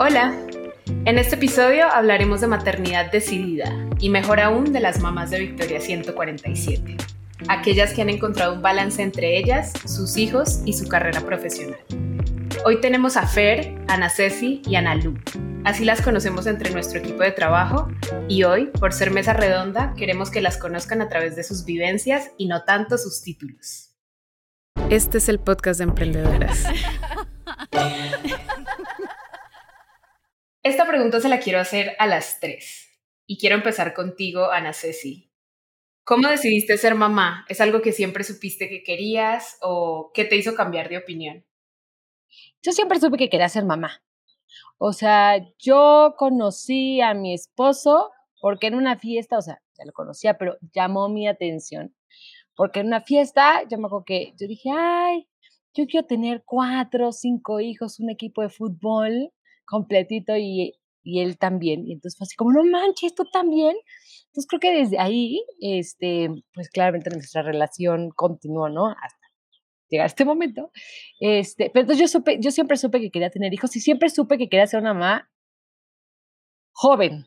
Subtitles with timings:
[0.00, 0.36] Hola,
[1.04, 5.80] en este episodio hablaremos de maternidad decidida y mejor aún de las mamás de Victoria
[5.80, 6.96] 147,
[7.46, 11.78] aquellas que han encontrado un balance entre ellas, sus hijos y su carrera profesional.
[12.64, 15.14] Hoy tenemos a Fer, Ana Ceci y Ana Lu.
[15.62, 17.88] Así las conocemos entre nuestro equipo de trabajo
[18.28, 22.32] y hoy, por ser mesa redonda, queremos que las conozcan a través de sus vivencias
[22.36, 23.94] y no tanto sus títulos.
[24.90, 26.64] Este es el podcast de emprendedoras.
[30.64, 32.88] Esta pregunta se la quiero hacer a las tres.
[33.26, 35.30] Y quiero empezar contigo, Ana Ceci.
[36.04, 37.44] ¿Cómo decidiste ser mamá?
[37.50, 41.44] ¿Es algo que siempre supiste que querías o qué te hizo cambiar de opinión?
[42.62, 44.02] Yo siempre supe que quería ser mamá.
[44.78, 48.10] O sea, yo conocí a mi esposo
[48.40, 51.94] porque en una fiesta, o sea, ya lo conocía, pero llamó mi atención.
[52.56, 55.28] Porque en una fiesta, yo me que yo dije, ay,
[55.74, 59.30] yo quiero tener cuatro, cinco hijos, un equipo de fútbol
[59.64, 61.86] completito y, y él también.
[61.86, 63.76] Y entonces fue así como, no manches, tú también.
[64.26, 68.88] Entonces creo que desde ahí, este, pues claramente nuestra relación continuó, ¿no?
[68.88, 69.24] Hasta
[69.88, 70.70] llegar a este momento.
[71.20, 74.38] Este, pero entonces yo supe, yo siempre supe que quería tener hijos y siempre supe
[74.38, 75.30] que quería ser una mamá
[76.72, 77.26] joven.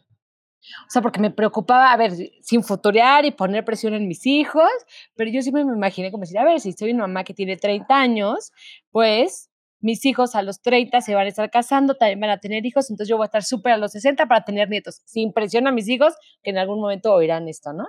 [0.86, 4.70] O sea, porque me preocupaba, a ver, sin futurear y poner presión en mis hijos,
[5.16, 7.56] pero yo siempre me imaginé como decir, a ver, si soy una mamá que tiene
[7.58, 8.52] 30 años,
[8.92, 12.66] pues mis hijos a los 30 se van a estar casando, también van a tener
[12.66, 15.68] hijos, entonces yo voy a estar súper a los 60 para tener nietos, sin presión
[15.68, 17.88] a mis hijos que en algún momento oirán esto, ¿no?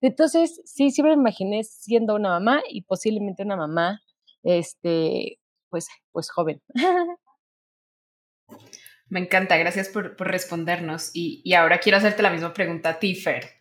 [0.00, 4.02] Entonces, sí, siempre me imaginé siendo una mamá y posiblemente una mamá,
[4.42, 6.62] este, pues, pues joven.
[9.08, 11.10] Me encanta, gracias por, por respondernos.
[11.14, 13.55] Y, y, ahora quiero hacerte la misma pregunta a.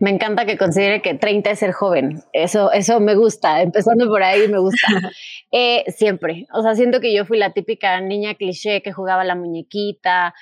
[0.00, 2.22] Me encanta que considere que 30 es ser joven.
[2.32, 3.62] Eso, eso me gusta.
[3.62, 4.86] Empezando por ahí me gusta.
[5.52, 6.46] eh, siempre.
[6.52, 10.34] O sea, siento que yo fui la típica niña cliché que jugaba la muñequita.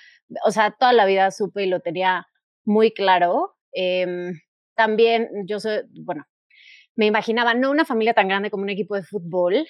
[0.45, 2.29] O sea, toda la vida supe y lo tenía
[2.65, 3.57] muy claro.
[3.73, 4.33] Eh,
[4.77, 6.27] también yo soy, bueno,
[6.95, 9.67] me imaginaba no una familia tan grande como un equipo de fútbol,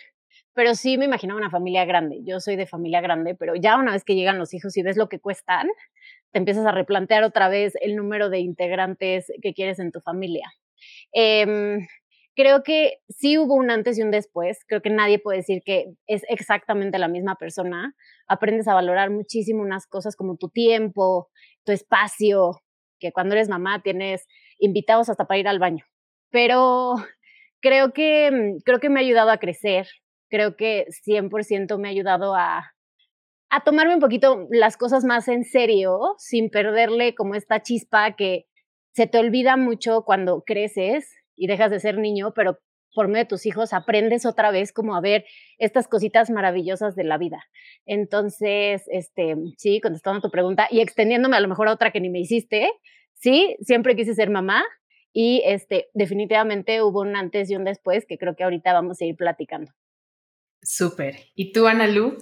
[0.53, 2.21] pero sí me imaginaba una familia grande.
[2.25, 4.97] Yo soy de familia grande, pero ya una vez que llegan los hijos y ves
[4.97, 5.69] lo que cuestan,
[6.33, 10.53] te empiezas a replantear otra vez el número de integrantes que quieres en tu familia.
[11.13, 11.79] Eh,
[12.37, 14.65] creo que sí hubo un antes y un después.
[14.69, 17.95] Creo que nadie puede decir que es exactamente la misma persona.
[18.29, 21.31] Aprendes a valorar muchísimo unas cosas como tu tiempo,
[21.65, 22.61] tu espacio,
[23.01, 24.27] que cuando eres mamá tienes
[24.59, 25.85] invitados hasta para ir al baño.
[26.31, 26.95] Pero
[27.61, 29.89] creo que, creo que me ha ayudado a crecer.
[30.29, 32.76] Creo que 100% me ha ayudado a,
[33.51, 38.47] a tomarme un poquito las cosas más en serio, sin perderle como esta chispa que
[38.93, 42.59] se te olvida mucho cuando creces y dejas de ser niño, pero
[42.95, 45.27] por medio de tus hijos aprendes otra vez como a ver
[45.59, 47.45] estas cositas maravillosas de la vida.
[47.85, 52.01] Entonces, este, sí, contestando a tu pregunta y extendiéndome a lo mejor a otra que
[52.01, 52.71] ni me hiciste,
[53.13, 54.65] sí, siempre quise ser mamá
[55.13, 59.05] y este, definitivamente hubo un antes y un después que creo que ahorita vamos a
[59.05, 59.73] ir platicando.
[60.63, 61.17] Súper.
[61.35, 62.17] ¿Y tú, Ana Lu?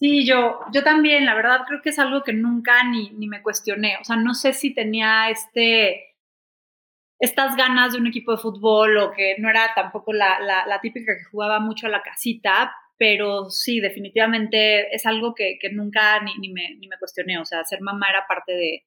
[0.00, 3.42] Sí, yo, yo también, la verdad creo que es algo que nunca ni, ni me
[3.42, 3.96] cuestioné.
[4.00, 6.14] O sea, no sé si tenía este,
[7.18, 10.80] estas ganas de un equipo de fútbol o que no era tampoco la, la, la,
[10.80, 16.20] típica que jugaba mucho a la casita, pero sí, definitivamente es algo que, que nunca
[16.22, 17.38] ni, ni, me, ni me cuestioné.
[17.38, 18.86] O sea, ser mamá era parte de,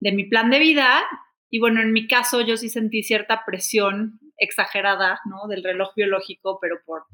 [0.00, 1.04] de mi plan de vida.
[1.50, 5.48] Y bueno, en mi caso yo sí sentí cierta presión exagerada, ¿no?
[5.48, 7.04] Del reloj biológico, pero por,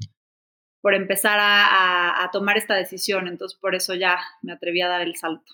[0.83, 3.29] por empezar a, tomar esta decisión.
[3.29, 5.53] Entonces, por eso ya me atreví a dar el salto.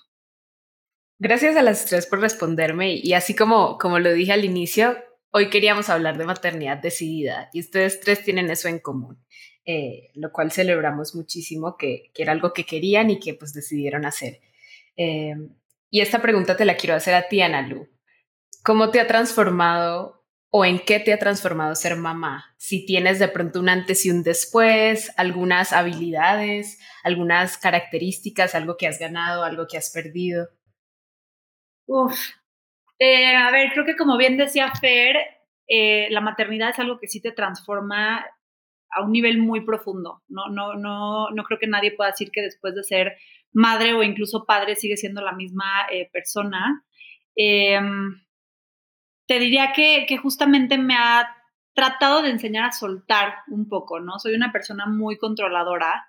[1.20, 2.96] Gracias a las tres por responderme.
[2.96, 4.98] Y así como, como lo dije al inicio,
[5.30, 9.24] hoy queríamos hablar de maternidad decidida y ustedes tres tienen eso en común,
[9.64, 14.06] eh, lo cual celebramos muchísimo, que, que, era algo que querían y que pues decidieron
[14.06, 14.40] hacer.
[14.96, 15.36] Eh,
[15.90, 17.88] y esta pregunta te la quiero hacer a ti, Ana Lu.
[18.64, 20.19] ¿Cómo te ha transformado
[20.50, 22.54] o en qué te ha transformado ser mamá.
[22.58, 28.88] Si tienes de pronto un antes y un después, algunas habilidades, algunas características, algo que
[28.88, 30.48] has ganado, algo que has perdido.
[31.86, 32.18] Uf,
[32.98, 35.16] eh, a ver, creo que como bien decía Fer,
[35.68, 38.26] eh, la maternidad es algo que sí te transforma
[38.90, 40.22] a un nivel muy profundo.
[40.28, 43.16] No, no, no, no creo que nadie pueda decir que después de ser
[43.52, 46.84] madre o incluso padre sigue siendo la misma eh, persona.
[49.30, 51.36] Te diría que, justamente me ha
[51.72, 54.18] tratado de enseñar a soltar un poco, ¿no?
[54.18, 56.08] Soy una persona muy controladora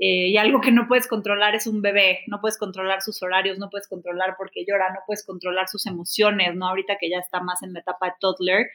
[0.00, 3.60] eh, y algo que no puedes controlar es un bebé, no puedes controlar sus horarios,
[3.60, 6.66] no puedes controlar porque llora, no puedes controlar sus emociones, ¿no?
[6.66, 8.66] Ahorita que ya está más en la etapa de toddler.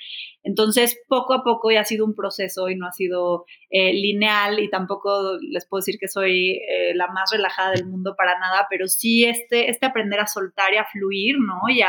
[0.42, 4.60] Entonces, poco a poco ya ha sido un proceso y no ha sido eh, lineal
[4.60, 8.68] y tampoco les puedo decir que soy eh, la más relajada del mundo para nada,
[8.70, 11.60] pero sí este, este aprender a soltar y a fluir, ¿no?
[11.68, 11.82] Y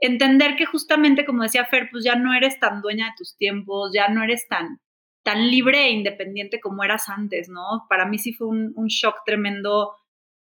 [0.00, 3.92] entender que justamente, como decía Fer, pues ya no eres tan dueña de tus tiempos,
[3.94, 4.80] ya no eres tan
[5.26, 7.84] tan libre e independiente como eras antes, ¿no?
[7.88, 9.96] Para mí sí fue un, shock tremendo,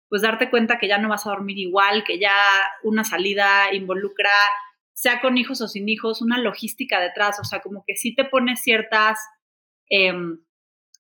[0.10, 2.32] pues darte cuenta que ya no vas a dormir igual, que ya
[2.84, 4.30] una salida involucra,
[4.94, 8.26] sea con hijos o sin hijos, una logística detrás, o sea, como que sí te
[8.26, 9.18] pones ciertas,
[9.90, 10.38] em,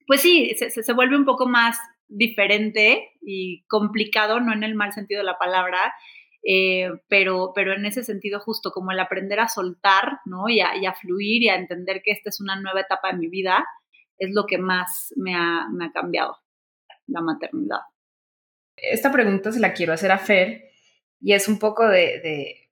[0.08, 1.78] pues sí, se, se, vuelve un poco más
[2.08, 5.94] diferente y complicado, no en el mal sentido de la palabra,
[6.48, 10.48] eh, pero, pero en ese sentido justo como el aprender a soltar, ¿no?
[10.48, 13.66] Y a, fluir y a entender que esta es una nueva etapa de mi vida,
[14.20, 16.38] es lo que más me ha, me ha cambiado,
[17.08, 17.80] la maternidad.
[18.78, 20.70] Esta pregunta se la quiero hacer a Fer
[21.20, 22.70] y es un poco de,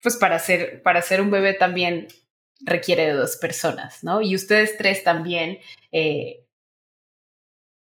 [0.00, 2.06] pues para ser, para ser un bebé también
[2.60, 4.20] requiere de dos personas, ¿no?
[4.20, 5.58] Y ustedes tres también
[5.90, 6.46] eh,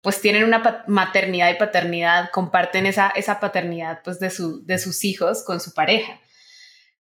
[0.02, 5.04] pues tienen una maternidad y paternidad, comparten esa, esa paternidad pues de, su, de sus
[5.04, 6.20] hijos con su pareja.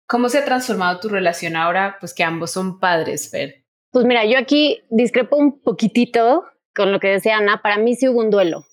[0.06, 3.64] ¿Cómo se ha transformado tu relación ahora, pues que ambos son padres, Fer?
[3.90, 6.44] Pues mira, yo aquí discrepo un poquitito
[6.74, 7.60] con lo que decía Ana.
[7.62, 8.64] Para mí sí hubo un duelo.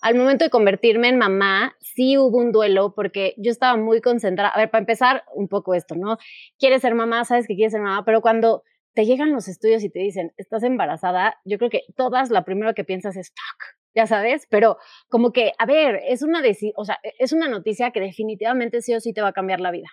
[0.00, 4.50] Al momento de convertirme en mamá, sí hubo un duelo porque yo estaba muy concentrada.
[4.50, 6.18] A ver, para empezar, un poco esto, ¿no?
[6.58, 8.62] Quieres ser mamá, sabes que quieres ser mamá, pero cuando
[8.96, 12.72] te llegan los estudios y te dicen, estás embarazada, yo creo que todas la primero
[12.72, 14.78] que piensas es, fuck, ya sabes, pero
[15.10, 16.42] como que, a ver, es una,
[16.76, 19.70] o sea, es una noticia que definitivamente sí o sí te va a cambiar la
[19.70, 19.88] vida.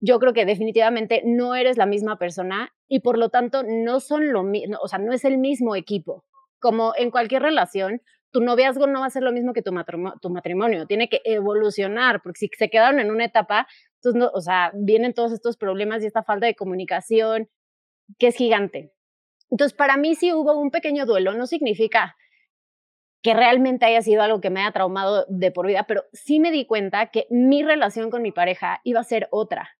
[0.00, 4.32] Yo creo que definitivamente no eres la misma persona y por lo tanto no son
[4.32, 6.24] lo mismo, o sea, no es el mismo equipo.
[6.58, 10.18] Como en cualquier relación, tu noviazgo no va a ser lo mismo que tu, matrimonio,
[10.22, 13.66] tu matrimonio, tiene que evolucionar, porque si se quedaron en una etapa,
[13.96, 17.50] entonces, no, o sea, vienen todos estos problemas y esta falta de comunicación
[18.18, 18.92] que es gigante.
[19.50, 22.16] Entonces, para mí sí hubo un pequeño duelo, no significa
[23.22, 26.50] que realmente haya sido algo que me haya traumado de por vida, pero sí me
[26.50, 29.70] di cuenta que mi relación con mi pareja iba a ser otra.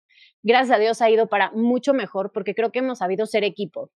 [0.42, 3.90] Gracias a Dios ha ido para mucho mejor porque creo que hemos sabido ser equipo.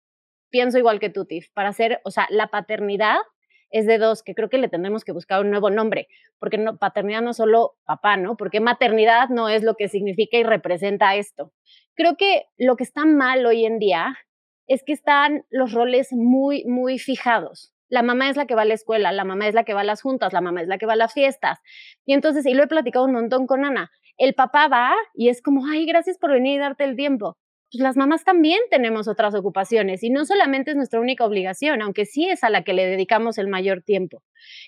[0.50, 3.18] Pienso igual que tú, Tiff, para ser, o sea, la paternidad
[3.72, 6.08] es de dos, que creo que le tendremos que buscar un nuevo nombre,
[6.40, 8.38] porque no, paternidad no es solo papá, ¿no?
[8.38, 11.52] Porque maternidad no es lo que significa y representa esto.
[11.96, 14.18] Creo que lo que está mal hoy en día
[14.68, 17.74] es que están los roles muy, muy fijados.
[17.90, 19.81] La mamá es la que va a la escuela, la mamá es la que va
[19.81, 21.60] a las juntas, la mamá es la que va a las fiestas.
[22.06, 25.42] Y entonces, y lo he platicado un montón con Ana, el papá va y es
[25.42, 27.38] como, ay, gracias por venir y darte el tiempo
[27.72, 32.06] pues las mamás también tenemos otras ocupaciones y no solamente es nuestra única obligación, aunque
[32.06, 34.24] sí es a la que le dedicamos el mayor tiempo.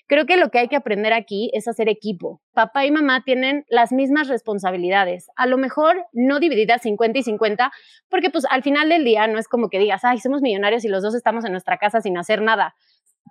[0.06, 2.42] Creo que lo que hay que aprender aquí es hacer equipo.
[2.52, 7.72] Papá y mamá tienen las mismas responsabilidades, a lo mejor no divididas 50 y 50,
[8.10, 10.88] porque pues al final del día no es como que digas, ay, somos millonarios y
[10.88, 12.74] los dos estamos en nuestra casa sin hacer nada.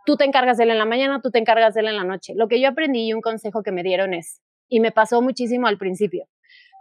[0.05, 2.03] Tú te encargas de él en la mañana, tú te encargas de él en la
[2.03, 2.33] noche.
[2.35, 5.67] Lo que yo aprendí y un consejo que me dieron es, y me pasó muchísimo
[5.67, 6.27] al principio,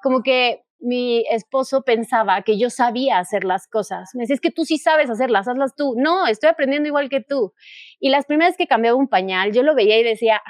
[0.02, 4.10] como que mi esposo pensaba que yo sabía hacer las cosas.
[4.14, 5.94] Me decía, es que tú sí sabes hacerlas, hazlas tú.
[5.96, 7.52] No, estoy aprendiendo igual que tú.
[7.98, 10.40] Y las primeras que cambiaba un pañal, yo lo veía y decía,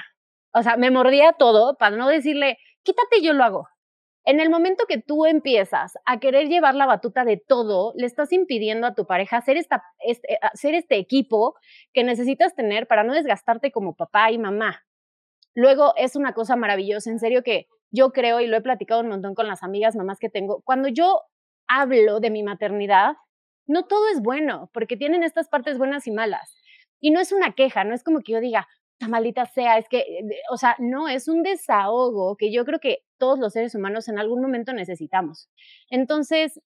[0.53, 3.67] o sea, me mordía todo para no decirle, quítate, yo lo hago.
[4.25, 8.31] En el momento que tú empiezas a querer llevar la batuta de todo, le estás
[8.31, 11.55] impidiendo a tu pareja hacer, esta, este, este equipo
[11.93, 14.83] que necesitas tener para no desgastarte como papá y mamá.
[15.55, 19.09] Luego es una cosa maravillosa, en serio que yo creo, y lo he platicado un
[19.09, 21.21] montón con las amigas mamás que tengo, cuando yo
[21.67, 23.15] hablo de mi maternidad,
[23.67, 26.55] no todo es bueno, porque tienen estas partes buenas y malas.
[26.99, 28.67] Y no es una queja, no es como que yo diga,
[28.99, 32.79] la maldita sea, es que, eh, o sea, no, es un desahogo que yo creo
[32.79, 35.49] que todos los seres humanos en algún momento necesitamos.
[35.89, 36.59] Entonces,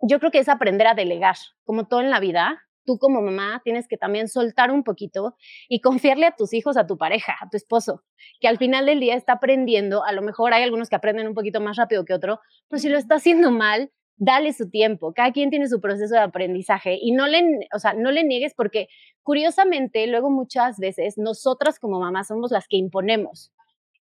[0.00, 3.60] yo creo que es aprender a delegar, como todo en la vida, tú como mamá
[3.62, 5.36] tienes que también soltar un poquito
[5.68, 8.02] y confiarle a tus hijos, a tu pareja, a tu esposo,
[8.40, 11.34] que al final del día está aprendiendo, a lo mejor hay algunos que aprenden un
[11.34, 15.30] poquito más rápido que otro, pero si lo está haciendo mal, dale su tiempo, cada
[15.30, 18.88] quien tiene su proceso de aprendizaje y no le, o sea, no le niegues porque
[19.22, 23.52] curiosamente luego muchas veces nosotras como mamás somos las que imponemos,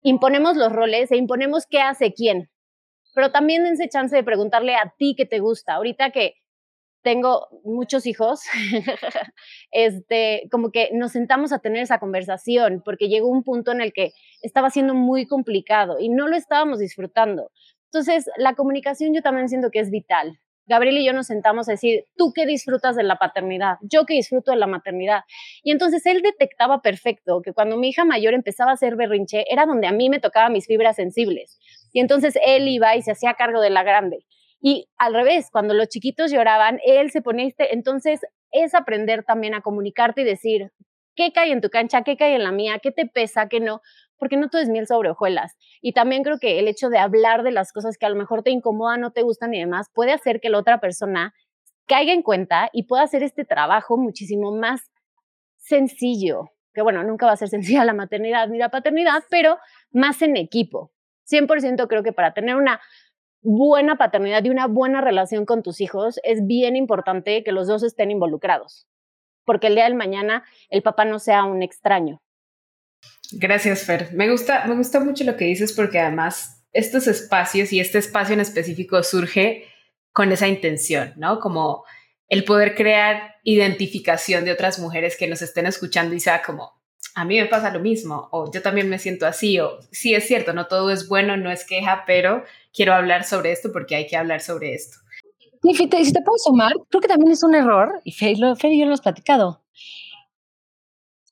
[0.02, 2.50] imponemos los roles e imponemos qué hace quién,
[3.16, 6.36] pero también dense chance de preguntarle a ti qué te gusta, ahorita que
[7.06, 8.40] tengo muchos hijos,
[9.70, 13.92] este, como que nos sentamos a tener esa conversación, porque llegó un punto en el
[13.92, 14.10] que
[14.42, 17.52] estaba siendo muy complicado y no lo estábamos disfrutando.
[17.92, 20.40] Entonces, la comunicación yo también siento que es vital.
[20.66, 23.76] Gabriel y yo nos sentamos a decir, ¿tú qué disfrutas de la paternidad?
[23.82, 25.20] Yo qué disfruto de la maternidad.
[25.62, 29.64] Y entonces él detectaba perfecto que cuando mi hija mayor empezaba a hacer berrinche, era
[29.64, 31.56] donde a mí me tocaba mis fibras sensibles.
[31.92, 34.26] Y entonces él iba y se hacía cargo de la grande.
[34.68, 39.54] Y al revés, cuando los chiquitos lloraban, él se ponía, este, entonces es aprender también
[39.54, 40.72] a comunicarte y decir,
[41.14, 42.02] ¿qué cae en tu cancha?
[42.02, 42.80] ¿Qué cae en la mía?
[42.82, 43.48] ¿Qué te pesa?
[43.48, 43.80] ¿Qué no?
[44.18, 45.54] Porque no todo es miel sobre hojuelas.
[45.80, 48.42] Y también creo que el hecho de hablar de las cosas que a lo mejor
[48.42, 51.32] te incomodan, no te gustan y demás, puede hacer que la otra persona
[51.86, 54.90] caiga en cuenta y pueda hacer este trabajo muchísimo más
[55.58, 56.50] sencillo.
[56.74, 59.58] Que bueno, nunca va a ser sencilla la maternidad ni la paternidad, pero
[59.92, 60.90] más en equipo.
[61.30, 62.80] 100% creo que para tener una
[63.46, 67.84] buena paternidad y una buena relación con tus hijos es bien importante que los dos
[67.84, 68.88] estén involucrados,
[69.44, 72.20] porque el día del mañana el papá no sea un extraño.
[73.32, 74.12] Gracias, Fer.
[74.12, 78.34] Me gusta, me gusta mucho lo que dices porque además estos espacios y este espacio
[78.34, 79.66] en específico surge
[80.12, 81.38] con esa intención, ¿no?
[81.38, 81.84] Como
[82.28, 86.72] el poder crear identificación de otras mujeres que nos estén escuchando y sea como,
[87.14, 90.26] a mí me pasa lo mismo, o yo también me siento así, o sí es
[90.26, 92.44] cierto, no todo es bueno, no es queja, pero
[92.76, 94.98] quiero hablar sobre esto porque hay que hablar sobre esto.
[95.62, 98.46] Y si te, puedo sumar, creo que también es un error, y Fer, y yo
[98.50, 99.64] lo hemos platicado,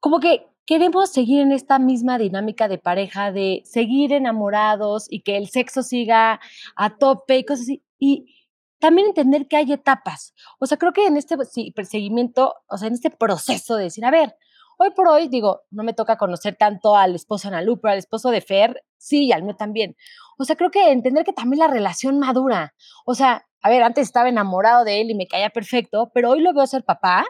[0.00, 5.36] como que queremos seguir en esta misma dinámica de pareja, de seguir enamorados y que
[5.36, 6.40] el sexo siga
[6.74, 7.84] a tope y cosas así.
[7.98, 8.34] Y
[8.80, 10.34] también entender que hay etapas.
[10.58, 11.36] O sea, creo que en este
[11.74, 14.36] perseguimiento, o sea, en este proceso de decir, a ver,
[14.78, 17.98] hoy por hoy, digo, no me toca conocer tanto al esposo de Ana pero al
[17.98, 19.96] esposo de Fer, sí, y al mío también.
[20.38, 22.74] O sea, creo que entender que también la relación madura.
[23.04, 26.40] O sea, a ver, antes estaba enamorado de él y me caía perfecto, pero hoy
[26.40, 27.24] lo veo ser papá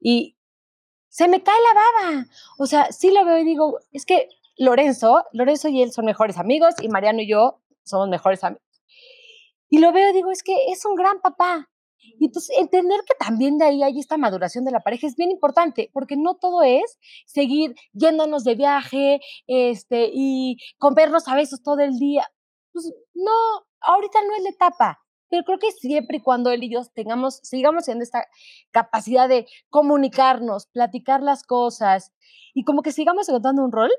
[0.00, 0.36] y
[1.08, 2.26] se me cae la baba.
[2.58, 6.38] O sea, sí lo veo y digo, es que Lorenzo, Lorenzo y él son mejores
[6.38, 8.62] amigos y Mariano y yo somos mejores amigos.
[9.68, 11.70] Y lo veo y digo, es que es un gran papá.
[12.02, 15.30] Y entonces entender que también de ahí hay esta maduración de la pareja es bien
[15.30, 21.80] importante, porque no todo es seguir yéndonos de viaje este, y comernos a besos todo
[21.80, 22.26] el día.
[22.72, 23.32] Pues no,
[23.80, 27.40] ahorita no es la etapa pero creo que siempre y cuando él y yo tengamos,
[27.42, 28.26] sigamos en esta
[28.70, 32.12] capacidad de comunicarnos, platicar las cosas
[32.52, 33.90] y como que sigamos encontrando un rol,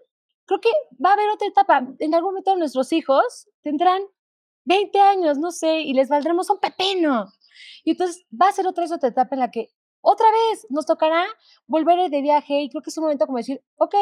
[0.45, 0.69] creo que
[1.03, 1.87] va a haber otra etapa.
[1.97, 4.03] En algún momento nuestros hijos tendrán
[4.65, 7.25] 20 años, no sé, y les valdremos un pepino.
[7.83, 9.69] Y entonces va a ser otra, otra etapa en la que
[10.05, 11.25] otra vez nos tocará
[11.65, 13.95] volver de viaje y creo que es un momento como decir, ok,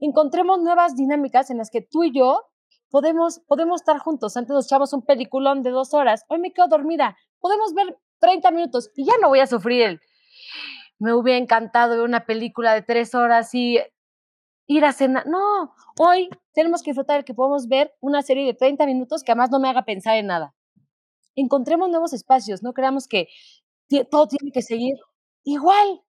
[0.00, 2.46] encontremos nuevas dinámicas en las que tú y yo
[2.90, 4.36] podemos, podemos estar juntos.
[4.36, 6.24] Antes nos echamos un peliculón de dos horas.
[6.28, 7.18] Hoy me quedo dormida.
[7.38, 10.00] Podemos ver 30 minutos y ya no voy a sufrir el.
[10.98, 13.78] Me hubiera encantado ver una película de tres horas y
[14.66, 15.26] ir a cenar.
[15.26, 19.32] No, hoy tenemos que disfrutar de que podemos ver una serie de 30 minutos que
[19.32, 20.54] además no me haga pensar en nada.
[21.36, 23.28] Encontremos nuevos espacios, no creamos que
[24.10, 24.96] todo tiene que seguir
[25.44, 26.00] igual.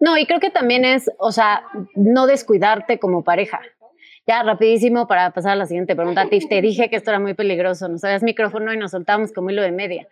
[0.00, 3.60] No, y creo que también es, o sea, no descuidarte como pareja.
[4.26, 6.28] Ya, rapidísimo para pasar a la siguiente pregunta.
[6.30, 7.88] Tiff, te dije que esto era muy peligroso.
[7.88, 10.08] Nos habías micrófono y nos soltamos como hilo de media.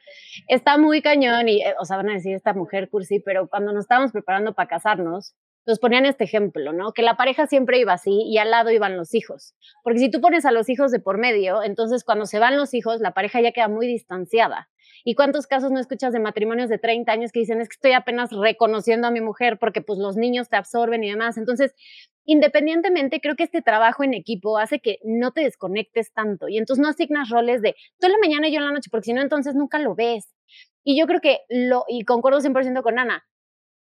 [0.49, 3.73] Está muy cañón y, eh, o sea, van a decir esta mujer cursi, pero cuando
[3.73, 5.35] nos estábamos preparando para casarnos,
[5.67, 6.93] nos ponían este ejemplo, ¿no?
[6.93, 9.55] Que la pareja siempre iba así y al lado iban los hijos.
[9.83, 12.75] Porque si tú pones a los hijos de por medio, entonces cuando se van los
[12.75, 14.69] hijos, la pareja ya queda muy distanciada.
[15.05, 17.93] ¿Y cuántos casos no escuchas de matrimonios de 30 años que dicen, es que estoy
[17.93, 21.37] apenas reconociendo a mi mujer porque pues los niños te absorben y demás?
[21.39, 21.75] Entonces,
[22.25, 26.83] independientemente, creo que este trabajo en equipo hace que no te desconectes tanto y entonces
[26.83, 29.13] no asignas roles de tú en la mañana y yo en la noche, porque si
[29.13, 30.33] no, entonces nunca lo ves.
[30.85, 33.25] Y yo creo que lo, y concuerdo 100% con Ana,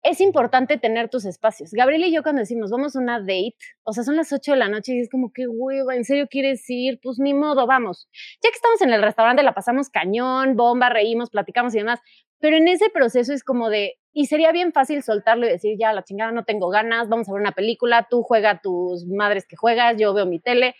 [0.03, 1.73] es importante tener tus espacios.
[1.73, 4.59] Gabriel y yo cuando decimos vamos a una date, o sea, son las 8 de
[4.59, 6.99] la noche y es como que hueva, ¿en serio quieres ir?
[7.03, 8.09] Pues ni modo, vamos.
[8.43, 12.01] Ya que estamos en el restaurante la pasamos cañón, bomba, reímos, platicamos y demás,
[12.39, 15.93] pero en ese proceso es como de, y sería bien fácil soltarlo y decir, ya,
[15.93, 19.57] la chingada, no tengo ganas, vamos a ver una película, tú juega tus madres que
[19.57, 20.75] juegas, yo veo mi tele,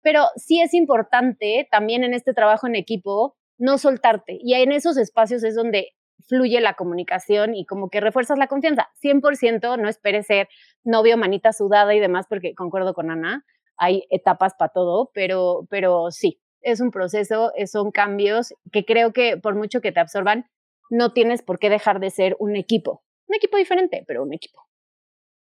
[0.00, 4.38] pero sí es importante también en este trabajo en equipo no soltarte.
[4.40, 5.92] Y en esos espacios es donde
[6.28, 8.90] fluye la comunicación y como que refuerzas la confianza.
[9.02, 10.48] 100% no esperes ser
[10.84, 13.44] novio, manita sudada y demás, porque concuerdo con Ana,
[13.76, 19.36] hay etapas para todo, pero, pero sí, es un proceso, son cambios que creo que
[19.36, 20.46] por mucho que te absorban,
[20.90, 23.02] no tienes por qué dejar de ser un equipo.
[23.26, 24.60] Un equipo diferente, pero un equipo.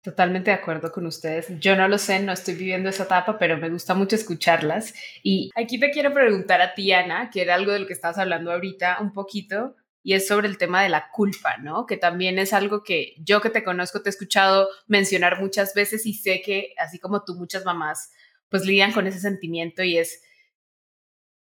[0.03, 1.49] Totalmente de acuerdo con ustedes.
[1.61, 4.95] Yo no lo sé, no estoy viviendo esa etapa, pero me gusta mucho escucharlas.
[5.23, 8.19] Y aquí te quiero preguntar a ti, Ana, que era algo de lo que estabas
[8.19, 11.87] hablando ahorita un poquito, y es sobre el tema de la culpa, ¿no?
[11.87, 16.07] Que también es algo que yo que te conozco te he escuchado mencionar muchas veces
[16.07, 18.11] y sé que así como tú muchas mamás
[18.49, 20.23] pues lidian con ese sentimiento y es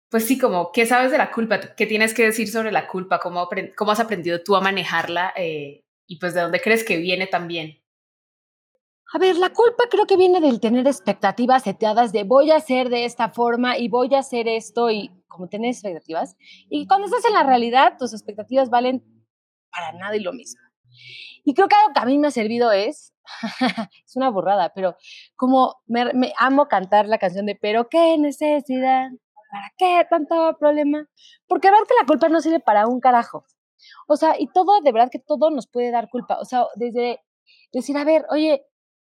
[0.09, 1.59] pues sí, como, ¿qué sabes de la culpa?
[1.75, 3.19] ¿Qué tienes que decir sobre la culpa?
[3.19, 5.33] ¿Cómo, cómo has aprendido tú a manejarla?
[5.35, 7.81] Eh, y pues de dónde crees que viene también.
[9.13, 12.89] A ver, la culpa creo que viene del tener expectativas seteadas de voy a hacer
[12.89, 16.35] de esta forma y voy a hacer esto y como tener expectativas.
[16.69, 19.03] Y cuando estás en la realidad, tus expectativas valen
[19.71, 20.61] para nada y lo mismo.
[21.43, 23.13] Y creo que algo que a mí me ha servido es,
[24.05, 24.95] es una burrada, pero
[25.35, 29.09] como me, me, amo cantar la canción de Pero qué necesidad,
[29.51, 31.07] ¿para qué tanto problema?
[31.47, 33.45] Porque verdad que la culpa no sirve para un carajo.
[34.07, 36.39] O sea, y todo, de verdad que todo nos puede dar culpa.
[36.39, 37.19] O sea, desde
[37.71, 38.65] decir, a ver, oye,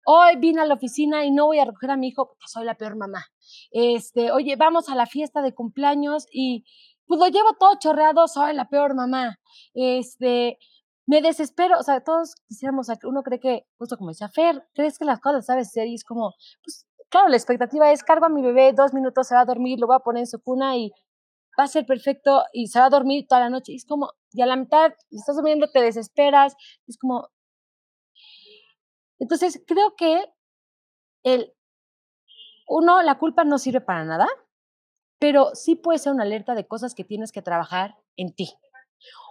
[0.05, 2.65] hoy vine a la oficina y no voy a recoger a mi hijo porque soy
[2.65, 3.25] la peor mamá.
[3.71, 6.65] Este, oye, vamos a la fiesta de cumpleaños y
[7.05, 9.39] pues lo llevo todo chorreado, soy la peor mamá.
[9.73, 10.57] Este,
[11.05, 15.05] me desespero, o sea, todos quisiéramos, uno cree que, justo como decía Fer, crees que
[15.05, 16.33] las cosas sabes ser y es como,
[16.63, 19.79] pues, claro, la expectativa es, cargo a mi bebé, dos minutos se va a dormir,
[19.79, 20.91] lo voy a poner en su cuna y
[21.59, 23.73] va a ser perfecto y se va a dormir toda la noche.
[23.73, 26.55] Y es como, y a la mitad estás durmiendo, te desesperas,
[26.87, 27.29] es como...
[29.19, 30.25] Entonces, creo que
[31.23, 31.53] el,
[32.67, 34.27] uno, la culpa no sirve para nada,
[35.19, 38.53] pero sí puede ser una alerta de cosas que tienes que trabajar en ti.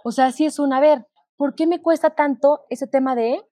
[0.03, 3.43] O sea, si es una, a ver, ¿por qué me cuesta tanto ese tema de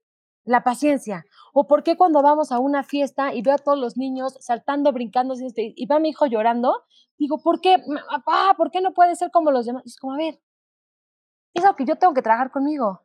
[0.43, 1.25] la paciencia?
[1.53, 4.91] ¿O por qué cuando vamos a una fiesta y veo a todos los niños saltando,
[4.91, 6.83] brincando, y va mi hijo llorando,
[7.17, 7.77] digo, ¿por qué,
[8.09, 9.83] papá, por qué no puede ser como los demás?
[9.85, 10.39] es como, a ver,
[11.53, 13.01] es algo que yo tengo que trabajar conmigo.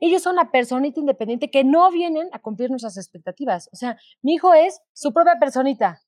[0.00, 3.68] Ellos son la personita independiente que no vienen a cumplir nuestras expectativas.
[3.72, 6.02] O sea, mi hijo es su propia personita.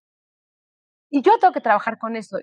[1.11, 2.39] Y yo tengo que trabajar con eso.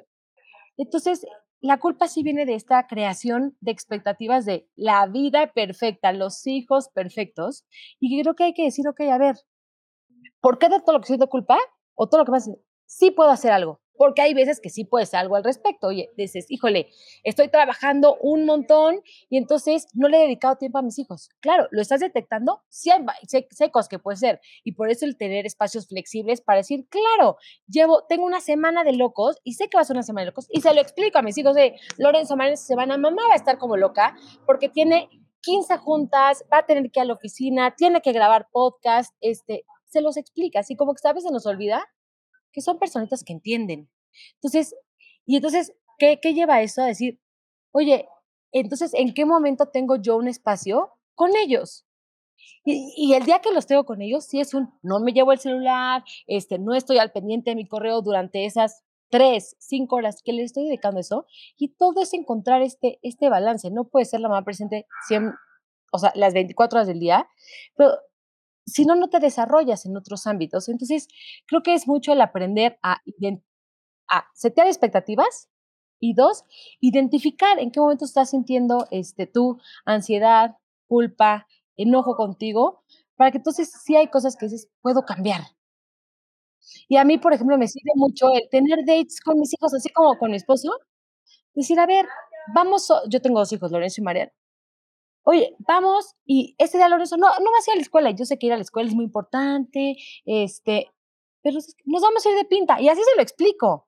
[0.77, 1.25] Entonces,
[1.59, 6.89] la culpa sí viene de esta creación de expectativas de la vida perfecta, los hijos
[6.89, 7.65] perfectos.
[7.99, 9.35] Y creo que hay que decir, ok, a ver,
[10.39, 11.59] ¿por qué de todo lo que siento culpa?
[11.93, 12.49] O todo lo que más,
[12.85, 15.85] sí puedo hacer algo porque hay veces que sí puedes algo al respecto.
[15.85, 16.89] Oye, dices, híjole,
[17.23, 21.29] estoy trabajando un montón y entonces no le he dedicado tiempo a mis hijos.
[21.39, 23.05] Claro, lo estás detectando, sí hay,
[23.51, 24.41] secos que puede ser.
[24.63, 28.93] Y por eso el tener espacios flexibles para decir, claro, llevo, tengo una semana de
[28.93, 31.19] locos y sé que va a ser una semana de locos y se lo explico
[31.19, 34.15] a mis hijos de Lorenzo, esta semana mamá va a estar como loca
[34.47, 35.09] porque tiene
[35.41, 39.63] 15 juntas, va a tener que ir a la oficina, tiene que grabar podcast, este,
[39.85, 41.87] se los explica, así como que veces se nos olvida
[42.51, 43.89] que son personitas que entienden.
[44.35, 44.75] Entonces,
[45.25, 47.19] y entonces, ¿qué, ¿qué lleva eso a decir?
[47.71, 48.07] Oye,
[48.51, 51.85] entonces, ¿en qué momento tengo yo un espacio con ellos?
[52.63, 55.31] Y, y, el día que los tengo con ellos, sí es un, no me llevo
[55.31, 60.23] el celular, este, no estoy al pendiente de mi correo durante esas tres, cinco horas
[60.23, 61.27] que le estoy dedicando a eso.
[61.57, 63.69] Y todo es encontrar este, este balance.
[63.69, 65.33] No puede ser la mamá presente 100,
[65.91, 67.27] o sea, las 24 horas del día,
[67.75, 67.91] pero
[68.65, 70.69] si no, no te desarrollas en otros ámbitos.
[70.69, 71.07] Entonces,
[71.47, 72.97] creo que es mucho el aprender a,
[74.09, 75.49] a setear expectativas
[75.99, 76.43] y dos,
[76.79, 81.47] identificar en qué momento estás sintiendo este, tú ansiedad, culpa,
[81.77, 82.83] enojo contigo,
[83.15, 85.41] para que entonces sí hay cosas que dices, puedo cambiar.
[86.87, 89.89] Y a mí, por ejemplo, me sirve mucho el tener dates con mis hijos, así
[89.89, 90.69] como con mi esposo.
[91.53, 92.07] Decir, a ver,
[92.53, 94.31] vamos, yo tengo dos hijos, Lorenzo y Mariana
[95.23, 98.25] oye, vamos, y este día Lorenzo, no, no vas a ir a la escuela, yo
[98.25, 100.91] sé que ir a la escuela es muy importante, este,
[101.41, 103.87] pero nos vamos a ir de pinta, y así se lo explico.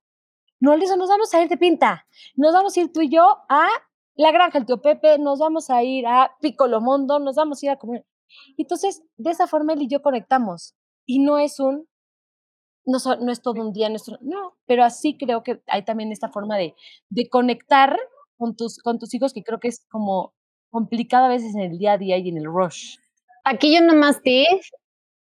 [0.60, 3.38] No, Lorenzo, nos vamos a ir de pinta, nos vamos a ir tú y yo
[3.50, 3.68] a
[4.16, 7.70] la granja del tío Pepe, nos vamos a ir a Picolomondo, nos vamos a ir
[7.72, 8.06] a comer.
[8.58, 11.88] Entonces, de esa forma él y yo conectamos, y no es un,
[12.86, 16.30] no, no es todo un día nuestro, no, pero así creo que hay también esta
[16.30, 16.76] forma de,
[17.10, 17.98] de conectar
[18.38, 20.34] con tus, con tus hijos que creo que es como
[20.74, 22.98] complicado a veces en el día a día y en el rush.
[23.46, 24.48] Aquí yo nomás te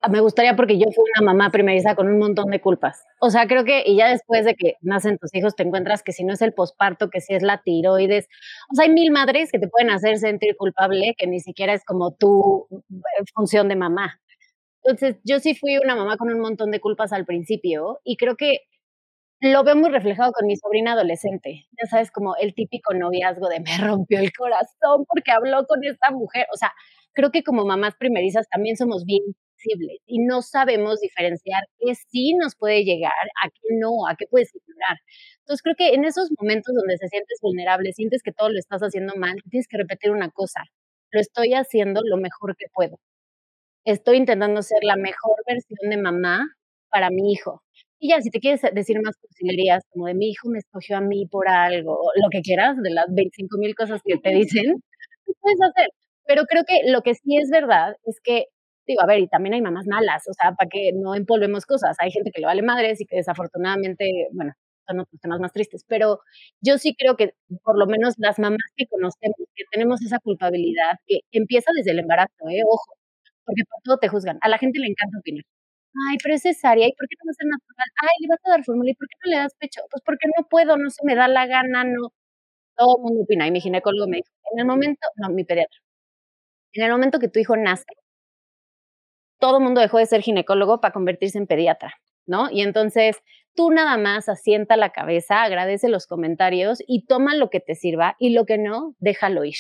[0.10, 3.04] me gustaría porque yo fui una mamá primeriza con un montón de culpas.
[3.22, 6.12] O sea, creo que, y ya después de que nacen tus hijos, te encuentras que
[6.12, 8.28] si no es el posparto, que si es la tiroides.
[8.72, 11.86] O sea, hay mil madres que te pueden hacer sentir culpable, que ni siquiera es
[11.86, 14.20] como tu eh, función de mamá.
[14.84, 18.36] Entonces, yo sí fui una mamá con un montón de culpas al principio y creo
[18.36, 18.60] que
[19.52, 21.66] lo veo muy reflejado con mi sobrina adolescente.
[21.72, 26.12] Ya sabes, como el típico noviazgo de me rompió el corazón porque habló con esta
[26.12, 26.48] mujer.
[26.54, 26.72] O sea,
[27.14, 29.22] creo que como mamás primerizas también somos bien
[29.58, 33.12] sensibles y no sabemos diferenciar qué sí nos puede llegar,
[33.44, 34.98] a qué no, a qué puedes ignorar.
[35.40, 38.82] Entonces creo que en esos momentos donde se sientes vulnerable, sientes que todo lo estás
[38.82, 40.62] haciendo mal, tienes que repetir una cosa,
[41.12, 42.98] lo estoy haciendo lo mejor que puedo.
[43.86, 46.46] Estoy intentando ser la mejor versión de mamá
[46.90, 47.62] para mi hijo.
[48.04, 51.02] Y ya, si te quieres decir más cursilerías, como de mi hijo me escogió a
[51.02, 54.84] mí por algo, lo que quieras, de las 25 mil cosas que te dicen,
[55.42, 55.88] puedes hacer.
[56.26, 58.48] Pero creo que lo que sí es verdad es que,
[58.86, 61.96] digo, a ver, y también hay mamás malas, o sea, para que no empolvemos cosas.
[62.00, 64.52] Hay gente que le vale madres y que desafortunadamente, bueno,
[64.86, 66.20] son otros temas más tristes, pero
[66.60, 71.00] yo sí creo que por lo menos las mamás que conocemos, que tenemos esa culpabilidad,
[71.08, 72.64] que empieza desde el embarazo, ¿eh?
[72.68, 72.98] ojo,
[73.46, 74.40] porque por todo te juzgan.
[74.42, 75.46] A la gente le encanta opinar.
[76.10, 77.90] Ay, pero es cesárea, ¿y por qué no va a ser natural?
[78.02, 79.82] Ay, le vas a dar fórmula, ¿y por qué no le das pecho?
[79.92, 82.10] Pues porque no puedo, no se me da la gana, no.
[82.78, 83.48] Todo el mundo opina.
[83.48, 85.80] Y mi ginecólogo me dijo, en el momento, no, mi pediatra,
[86.74, 87.86] en el momento que tu hijo nace,
[89.40, 91.94] todo el mundo dejó de ser ginecólogo para convertirse en pediatra,
[92.26, 92.50] ¿no?
[92.52, 93.18] Y entonces
[93.56, 98.16] tú nada más asienta la cabeza, agradece los comentarios y toma lo que te sirva
[98.20, 99.56] y lo que no, déjalo ir.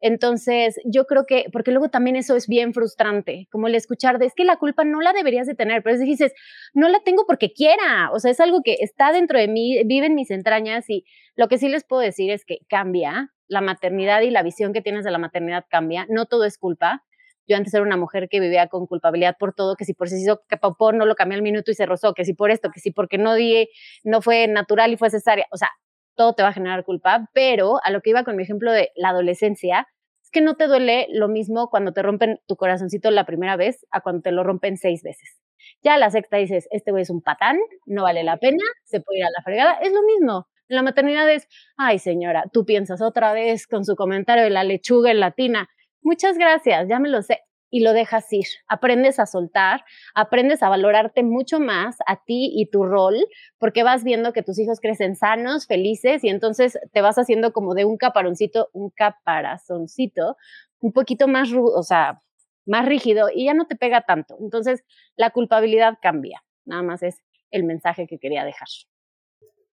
[0.00, 4.26] Entonces, yo creo que, porque luego también eso es bien frustrante, como el escuchar de,
[4.26, 6.32] es que la culpa no la deberías de tener, pero si dices,
[6.74, 10.06] no la tengo porque quiera, o sea, es algo que está dentro de mí, vive
[10.06, 11.04] en mis entrañas y
[11.36, 14.82] lo que sí les puedo decir es que cambia, la maternidad y la visión que
[14.82, 17.04] tienes de la maternidad cambia, no todo es culpa.
[17.46, 20.22] Yo antes era una mujer que vivía con culpabilidad por todo, que si por si
[20.22, 22.70] hizo que popó no lo cambié al minuto y se rozó, que si por esto,
[22.70, 23.68] que si porque no di,
[24.02, 25.68] no fue natural y fue cesárea, o sea,
[26.14, 28.90] todo te va a generar culpa, pero a lo que iba con mi ejemplo de
[28.96, 29.88] la adolescencia,
[30.34, 34.00] que no te duele lo mismo cuando te rompen tu corazoncito la primera vez a
[34.00, 35.40] cuando te lo rompen seis veces.
[35.82, 39.20] Ya la sexta dices, este güey es un patán, no vale la pena, se puede
[39.20, 39.78] ir a la fregada.
[39.80, 40.48] Es lo mismo.
[40.66, 41.46] La maternidad es,
[41.76, 45.68] ay señora, tú piensas otra vez con su comentario de la lechuga en latina.
[46.02, 47.40] Muchas gracias, ya me lo sé
[47.74, 48.46] y lo dejas ir.
[48.68, 49.84] Aprendes a soltar,
[50.14, 53.16] aprendes a valorarte mucho más a ti y tu rol,
[53.58, 57.74] porque vas viendo que tus hijos crecen sanos, felices, y entonces te vas haciendo como
[57.74, 60.36] de un caparoncito, un caparazoncito,
[60.78, 62.22] un poquito más, o sea,
[62.64, 64.36] más rígido y ya no te pega tanto.
[64.38, 64.84] Entonces,
[65.16, 66.44] la culpabilidad cambia.
[66.64, 68.68] Nada más es el mensaje que quería dejar.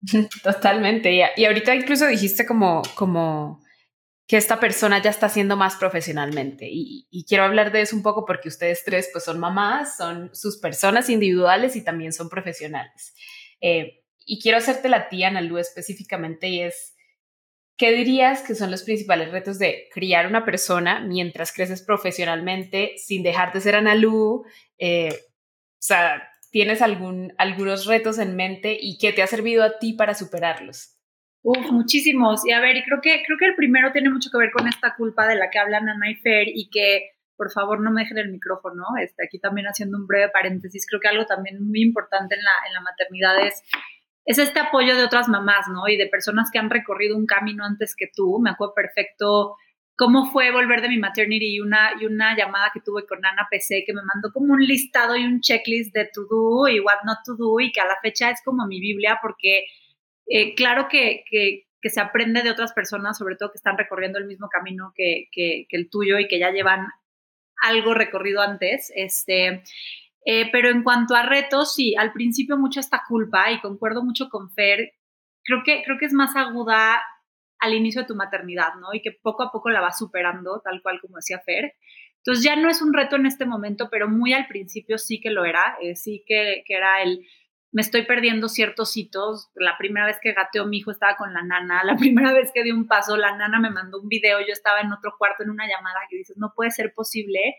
[0.42, 1.14] Totalmente.
[1.14, 3.62] Y, ahorita incluso dijiste como, como
[4.26, 6.68] que esta persona ya está haciendo más profesionalmente.
[6.68, 10.58] Y, quiero hablar de eso un poco porque ustedes tres pues son mamás, son sus
[10.58, 13.14] personas individuales y también son profesionales.
[13.60, 16.96] Eh, y quiero hacerte la tía, Analu, específicamente, y es,
[17.76, 23.22] ¿qué dirías que son los principales retos de criar una persona mientras creces profesionalmente sin
[23.22, 24.44] dejar de ser Analu?
[24.78, 29.78] Eh, o sea, ¿tienes algún, algunos retos en mente y qué te ha servido a
[29.78, 30.95] ti para superarlos?
[31.70, 32.44] Muchísimos.
[32.44, 34.66] Y a ver, y creo que, creo que el primero tiene mucho que ver con
[34.66, 38.02] esta culpa de la que hablan Ana y Fer y que por favor no me
[38.02, 38.84] dejen el micrófono.
[39.00, 42.50] Este, aquí también haciendo un breve paréntesis, creo que algo también muy importante en la,
[42.66, 43.62] en la maternidad es,
[44.24, 45.86] es este apoyo de otras mamás, ¿no?
[45.86, 48.40] Y de personas que han recorrido un camino antes que tú.
[48.40, 49.56] Me acuerdo perfecto
[49.94, 53.46] cómo fue volver de mi maternity y una, y una llamada que tuve con Ana
[53.50, 57.04] PC que me mandó como un listado y un checklist de to do y what
[57.04, 59.64] not to do y que a la fecha es como mi Biblia porque
[60.26, 61.24] eh, claro que,
[61.82, 65.28] se aprende de otras personas, sobre todo que están recorriendo el mismo camino que,
[65.70, 66.86] el tuyo y que ya llevan
[67.62, 68.92] algo recorrido antes.
[68.94, 69.62] Este,
[70.24, 74.28] eh, pero en cuanto a retos, sí, al principio mucho esta culpa y concuerdo mucho
[74.28, 74.94] con Fer.
[75.44, 77.00] Creo que, creo que es más aguda
[77.60, 78.92] al inicio de tu maternidad, ¿no?
[78.92, 81.74] Y que poco a poco la vas superando, tal cual como decía Fer.
[82.16, 85.30] Entonces ya no es un reto en este momento, pero muy al principio sí que
[85.30, 87.24] lo era, eh, sí que era el
[87.76, 89.50] me estoy perdiendo ciertos hitos.
[89.54, 92.62] La primera vez que gateó mi hijo estaba con la nana, la primera vez que
[92.62, 95.50] di un paso, la nana me mandó un video, yo estaba en otro cuarto en
[95.50, 97.56] una llamada que dices, no puede ser posible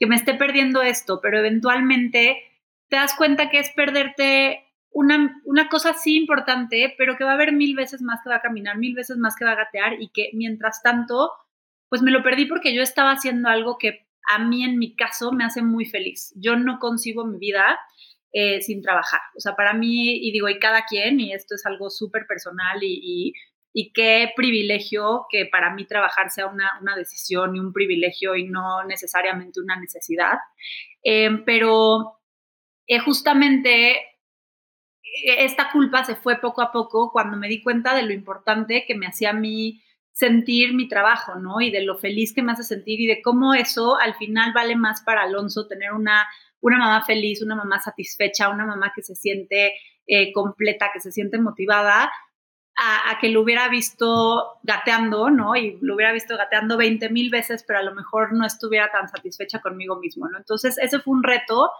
[0.00, 2.42] que me esté perdiendo esto, pero eventualmente
[2.88, 7.34] te das cuenta que es perderte una, una cosa así importante, pero que va a
[7.34, 10.02] haber mil veces más que va a caminar, mil veces más que va a gatear
[10.02, 11.30] y que mientras tanto,
[11.88, 15.30] pues me lo perdí porque yo estaba haciendo algo que a mí en mi caso
[15.30, 16.32] me hace muy feliz.
[16.34, 17.78] Yo no consigo mi vida
[18.32, 19.20] eh, sin trabajar.
[19.36, 22.78] O sea, para mí, y digo, y cada quien, y esto es algo súper personal
[22.82, 23.34] y,
[23.74, 28.44] y, qué privilegio que para mí trabajar sea una, una, decisión y un privilegio y
[28.44, 30.38] no necesariamente una necesidad.
[31.04, 32.20] Eh, pero
[32.86, 34.00] eh, justamente
[35.24, 38.94] esta culpa se fue poco a poco cuando me di cuenta de lo importante que
[38.94, 41.60] me hacía a mí sentir mi trabajo, ¿no?
[41.60, 44.76] Y de lo feliz que me hace sentir y de cómo eso al final vale
[44.76, 46.26] más para Alonso tener una
[46.62, 49.74] una mamá feliz, una mamá satisfecha, una mamá que se siente
[50.06, 52.10] eh, completa, que se siente motivada,
[52.74, 55.54] a, que lo hubiera visto gateando, ¿no?
[55.56, 59.08] Y lo hubiera visto gateando 20 mil veces, pero a lo mejor no estuviera tan
[59.08, 60.38] satisfecha conmigo mismo, ¿no?
[60.38, 61.70] Entonces, ese fue un reto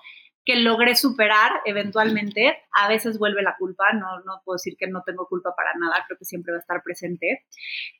[0.44, 2.58] que logré superar eventualmente.
[2.72, 6.18] A veces vuelve la culpa, no, puedo decir que no tengo culpa para nada, creo
[6.18, 7.46] que siempre va a estar presente.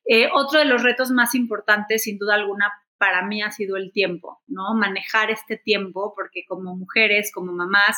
[0.05, 3.91] Eh, otro de los retos más importantes, sin duda alguna, para mí ha sido el
[3.91, 4.75] tiempo, ¿no?
[4.75, 7.97] Manejar este tiempo, porque como mujeres, como mamás,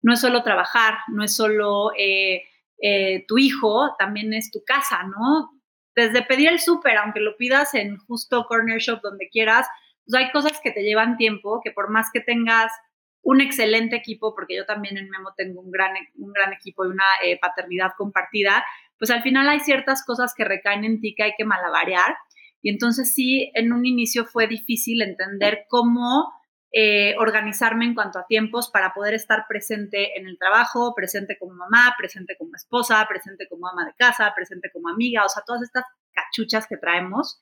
[0.00, 2.44] no es solo trabajar, no es solo eh,
[2.80, 5.50] eh, tu hijo, también es tu casa, ¿no?
[5.94, 9.68] Desde pedir el súper, aunque lo pidas en justo corner shop donde quieras,
[10.06, 12.72] pues hay cosas que te llevan tiempo, que por más que tengas
[13.20, 16.88] un excelente equipo, porque yo también en Memo tengo un gran, un gran equipo y
[16.88, 18.64] una eh, paternidad compartida,
[18.98, 22.16] pues al final hay ciertas cosas que recaen en ti que hay que malabarear.
[22.62, 26.32] Y entonces sí, en un inicio fue difícil entender cómo
[26.70, 31.54] eh, organizarme en cuanto a tiempos para poder estar presente en el trabajo, presente como
[31.54, 35.62] mamá, presente como esposa, presente como ama de casa, presente como amiga, o sea, todas
[35.62, 37.40] estas cachuchas que traemos.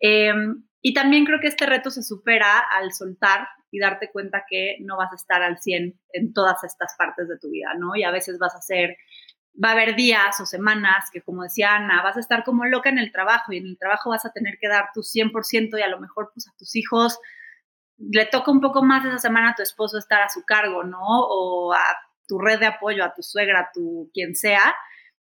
[0.00, 4.76] Em, y también creo que este reto se supera al soltar y darte cuenta que
[4.80, 7.94] no vas a estar al 100 en todas estas partes de tu vida, ¿no?
[7.94, 8.96] Y a veces vas a ser,
[9.62, 12.88] va a haber días o semanas que, como decía Ana, vas a estar como loca
[12.88, 15.82] en el trabajo y en el trabajo vas a tener que dar tu 100% y
[15.82, 17.18] a lo mejor pues a tus hijos
[17.98, 21.00] le toca un poco más esa semana a tu esposo estar a su cargo, ¿no?
[21.00, 21.84] O a
[22.26, 24.74] tu red de apoyo, a tu suegra, a tu quien sea,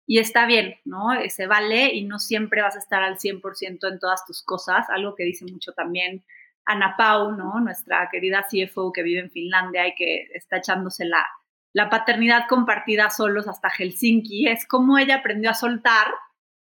[0.08, 1.14] y está bien, ¿no?
[1.14, 4.90] Eh, se vale y no siempre vas a estar al 100% en todas tus cosas,
[4.90, 6.24] algo que dice mucho también
[6.66, 7.60] Ana Pau, ¿no?
[7.60, 11.06] Nuestra querida CFO que vive en Finlandia y que está echándose
[11.76, 16.08] la, paternidad compartida solos hasta Helsinki, es como ella aprendió a soltar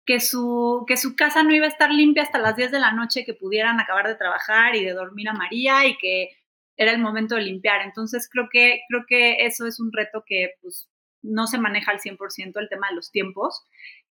[0.05, 2.91] que su, que su casa no iba a estar limpia hasta las 10 de la
[2.91, 6.29] noche, que pudieran acabar de trabajar y de dormir a María y que
[6.77, 7.81] era el momento de limpiar.
[7.81, 10.89] Entonces creo que, creo que eso es un reto que pues,
[11.21, 13.65] no se maneja al 100% el tema de los tiempos.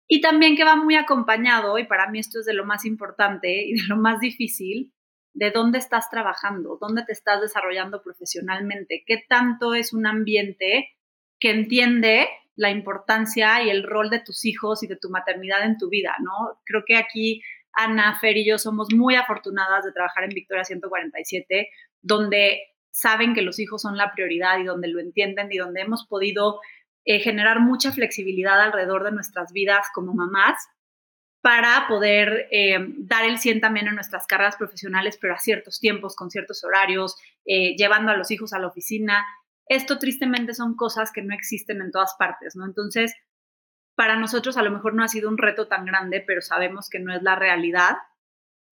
[0.08, 3.64] Y también que va muy acompañado, y para mí esto es de lo más importante
[3.66, 4.92] y de lo más difícil,
[5.36, 10.88] de dónde estás trabajando, dónde te estás desarrollando profesionalmente, qué tanto es un ambiente
[11.38, 15.76] que entiende la importancia y el rol de tus hijos y de tu maternidad en
[15.76, 16.58] tu vida, ¿no?
[16.64, 21.68] Creo que aquí Ana, Fer y yo somos muy afortunadas de trabajar en Victoria 147,
[22.00, 26.06] donde saben que los hijos son la prioridad y donde lo entienden y donde hemos
[26.06, 26.60] podido
[27.04, 30.66] eh, generar mucha flexibilidad alrededor de nuestras vidas como mamás
[31.46, 36.16] para poder eh, dar el 100 también en nuestras carreras profesionales, pero a ciertos tiempos,
[36.16, 39.24] con ciertos horarios, eh, llevando a los hijos a la oficina
[39.66, 42.64] esto tristemente son cosas que no existen en todas partes, ¿no?
[42.64, 43.14] Entonces,
[43.96, 47.00] para nosotros a lo mejor no ha sido un reto tan grande, pero sabemos que
[47.00, 47.96] no es la realidad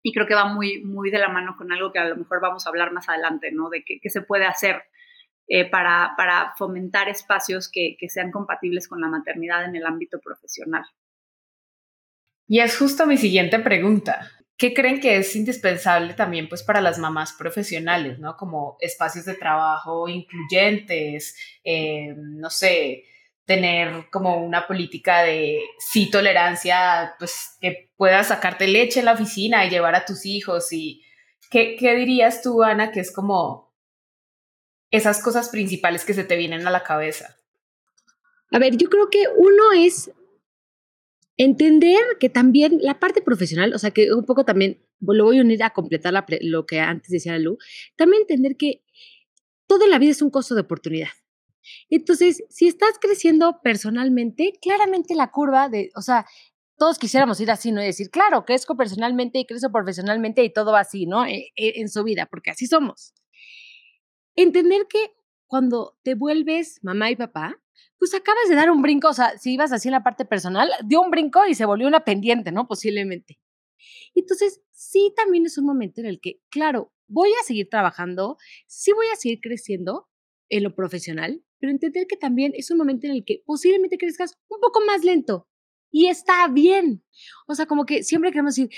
[0.03, 2.41] y creo que va muy, muy de la mano con algo que a lo mejor
[2.41, 3.71] vamos a hablar más adelante, ¿no?
[3.71, 4.85] De qué, se puede hacer
[5.49, 10.21] eh, para, para, fomentar espacios que, que sean compatibles con la maternidad en el ámbito
[10.21, 10.85] profesional.
[12.47, 14.31] Y es justo mi siguiente pregunta.
[14.57, 18.37] ¿Qué creen que es indispensable también pues para las mamás profesionales, ¿no?
[18.37, 23.05] Como espacios de trabajo incluyentes, eh, no sé,
[23.45, 29.65] tener como una política de sí tolerancia, pues que puedas sacarte leche en la oficina
[29.65, 31.03] y llevar a tus hijos y
[31.51, 33.75] ¿qué, qué dirías tú, Ana, que es como
[34.91, 37.37] esas cosas principales que se te vienen a la cabeza?
[38.53, 40.13] A ver, yo creo que uno es
[41.37, 45.43] Entender que también la parte profesional, o sea, que un poco también lo voy a
[45.43, 47.59] unir a completar lo que antes decía Lu,
[47.97, 48.83] también entender que
[49.67, 51.09] toda la vida es un costo de oportunidad.
[51.91, 56.27] Entonces, si estás creciendo personalmente, claramente la curva de, o sea,
[56.77, 57.83] todos quisiéramos ir así, ¿no?
[57.83, 61.25] Y decir, claro, crezco personalmente y crezco profesionalmente y todo va así, ¿no?
[61.25, 63.15] E, e, en su vida, porque así somos.
[64.37, 65.15] Entender que
[65.47, 67.61] cuando te vuelves mamá y papá,
[67.99, 70.71] pues acabas de dar un brinco, o sea, si ibas así en la parte personal,
[70.85, 72.67] dio un brinco y se volvió una pendiente, ¿no?
[72.67, 73.39] Posiblemente.
[74.15, 78.93] Entonces, sí también es un momento en el que, claro, voy a seguir trabajando, sí
[78.93, 80.09] voy a seguir creciendo
[80.49, 84.39] en lo profesional, pero entender que también es un momento en el que posiblemente crezcas
[84.49, 85.49] un poco más lento
[85.91, 87.05] y está bien.
[87.47, 88.71] O sea, como que siempre queremos decir,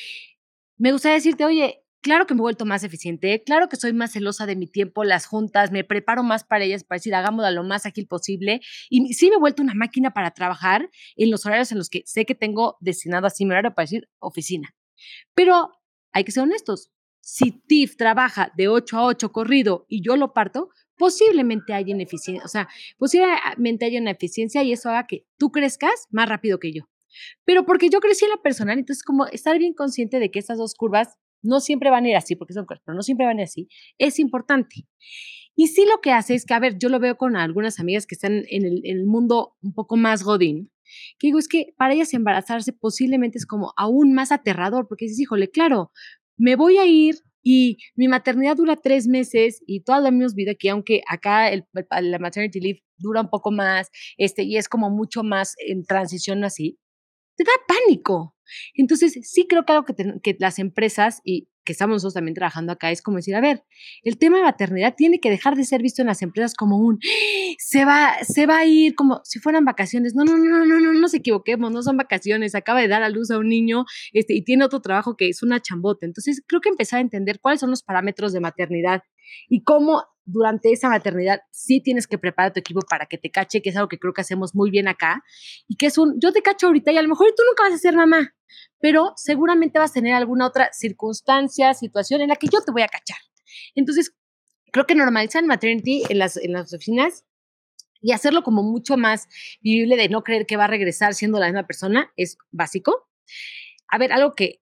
[0.76, 4.12] me gustaría decirte, oye, Claro que me he vuelto más eficiente, claro que soy más
[4.12, 7.64] celosa de mi tiempo, las juntas, me preparo más para ellas, para decir, hagámoslo lo
[7.64, 8.60] más ágil posible.
[8.90, 12.02] Y sí me he vuelto una máquina para trabajar en los horarios en los que
[12.06, 14.74] sé que tengo destinado así mi horario para decir oficina.
[15.34, 15.72] Pero
[16.12, 16.90] hay que ser honestos.
[17.20, 22.44] Si TIF trabaja de 8 a 8 corrido y yo lo parto, posiblemente haya ineficiencia,
[22.44, 26.72] o sea, posiblemente haya una eficiencia y eso haga que tú crezcas más rápido que
[26.72, 26.84] yo.
[27.44, 30.58] Pero porque yo crecí en la personal, entonces como estar bien consciente de que estas
[30.58, 33.38] dos curvas no siempre van a ir así, porque son cosas, pero no siempre van
[33.38, 34.86] a ir así, es importante.
[35.54, 38.06] Y sí lo que hace es que, a ver, yo lo veo con algunas amigas
[38.06, 40.70] que están en el, mundo un poco más godín,
[41.18, 45.20] que digo, es que para ellas embarazarse posiblemente es como aún más aterrador, porque dices,
[45.20, 45.90] híjole, claro,
[46.36, 50.52] me voy a ir y mi maternidad dura tres meses y toda la misma vida
[50.52, 51.50] aquí, aunque acá
[52.02, 56.44] la maternity leave dura un poco más, este, y es como mucho más en transición
[56.44, 56.78] así,
[57.36, 58.34] te da pánico.
[58.74, 62.92] Entonces, sí creo que algo que, las empresas y que estamos nosotros también trabajando acá
[62.92, 63.64] es como decir, a ver,
[64.04, 67.00] el tema de maternidad tiene que dejar de ser visto en las empresas como un,
[67.58, 70.14] se va, se va a ir como si fueran vacaciones.
[70.14, 73.08] No, no, no, no, no, no nos equivoquemos, no son vacaciones, acaba de dar a
[73.08, 76.06] luz a un niño este, y tiene otro trabajo que es una chambota.
[76.06, 79.02] Entonces, creo que empezar a entender cuáles son los parámetros de maternidad
[79.48, 83.30] y cómo durante esa maternidad sí tienes que preparar a tu equipo para que te
[83.30, 85.22] cache, que es algo que creo que hacemos muy bien acá,
[85.68, 87.74] y que es un, yo te cacho ahorita y a lo mejor tú nunca vas
[87.74, 88.34] a ser mamá,
[88.80, 92.82] pero seguramente vas a tener alguna otra circunstancia, situación en la que yo te voy
[92.82, 93.18] a cachar.
[93.74, 94.14] Entonces,
[94.72, 97.24] creo que normalizar el maternity en las, en las oficinas
[98.02, 99.28] y hacerlo como mucho más
[99.60, 103.08] vivible de no creer que va a regresar siendo la misma persona es básico.
[103.88, 104.60] A ver, algo que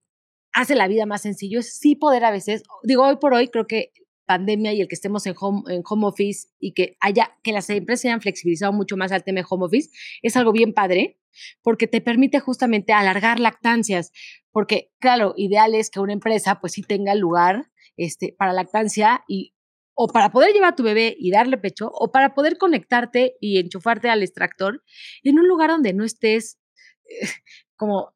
[0.52, 3.66] hace la vida más sencillo es sí poder a veces, digo, hoy por hoy creo
[3.66, 3.92] que
[4.26, 8.06] pandemia y el que estemos en home, home office y que haya, que las empresas
[8.06, 9.90] hayan flexibilizado mucho más al tema de home office,
[10.22, 11.18] es algo bien padre,
[11.62, 14.12] porque te permite justamente alargar lactancias,
[14.52, 19.54] porque claro, ideal es que una empresa pues sí tenga lugar este, para lactancia y
[19.94, 23.58] o para poder llevar a tu bebé y darle pecho, o para poder conectarte y
[23.58, 24.82] enchufarte al extractor
[25.22, 26.58] en un lugar donde no estés
[27.04, 27.26] eh,
[27.76, 28.12] como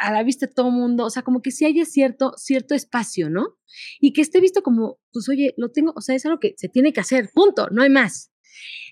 [0.00, 3.30] a la vista de todo mundo, o sea, como que sí haya cierto, cierto espacio,
[3.30, 3.56] ¿no?
[4.00, 6.68] Y que esté visto como, pues oye, lo tengo, o sea, es algo que se
[6.68, 8.30] tiene que hacer, punto, no hay más.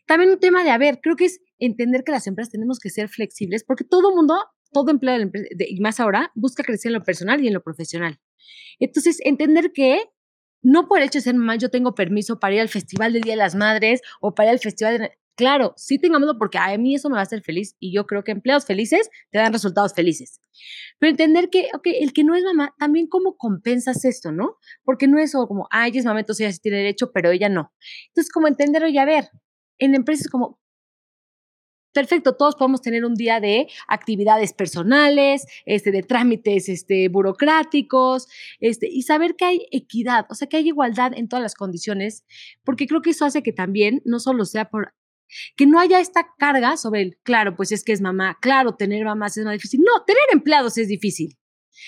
[0.07, 2.91] También un tema de, a ver, creo que es entender que las empresas tenemos que
[2.91, 4.35] ser flexibles, porque todo mundo,
[4.73, 8.21] todo empleado de y más ahora, busca crecer en lo personal y en lo profesional.
[8.81, 10.03] Entonces, entender que
[10.63, 13.35] no por hecho de ser mamá yo tengo permiso para ir al Festival del Día
[13.35, 15.19] de las Madres o para ir al Festival de...
[15.37, 18.23] Claro, sí tengámoslo porque a mí eso me va a hacer feliz y yo creo
[18.23, 20.41] que empleados felices te dan resultados felices.
[20.99, 24.57] Pero entender que, ok, el que no es mamá, también cómo compensas esto, ¿no?
[24.85, 27.49] Porque no es como, ay, ella es mamá, entonces ella sí tiene derecho, pero ella
[27.49, 27.73] no.
[28.09, 29.31] Entonces, como entenderlo y a ver,
[29.79, 30.61] en empresas como,
[31.95, 38.29] perfecto, todos podemos tener un día de actividades personales, este, de trámites este, burocráticos,
[38.61, 42.25] este, y saber que hay equidad, o sea, que hay igualdad en todas las condiciones,
[42.65, 44.95] porque creo que eso hace que también no solo sea por
[45.57, 49.05] que no haya esta carga sobre el, claro, pues es que es mamá, claro, tener
[49.05, 49.81] mamás es más difícil.
[49.81, 51.39] No, tener empleados es difícil.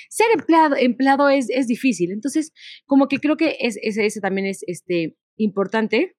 [0.09, 2.11] Ser empleado, empleado es, es difícil.
[2.11, 2.53] Entonces,
[2.87, 6.17] como que creo que es, ese, también es este, importante.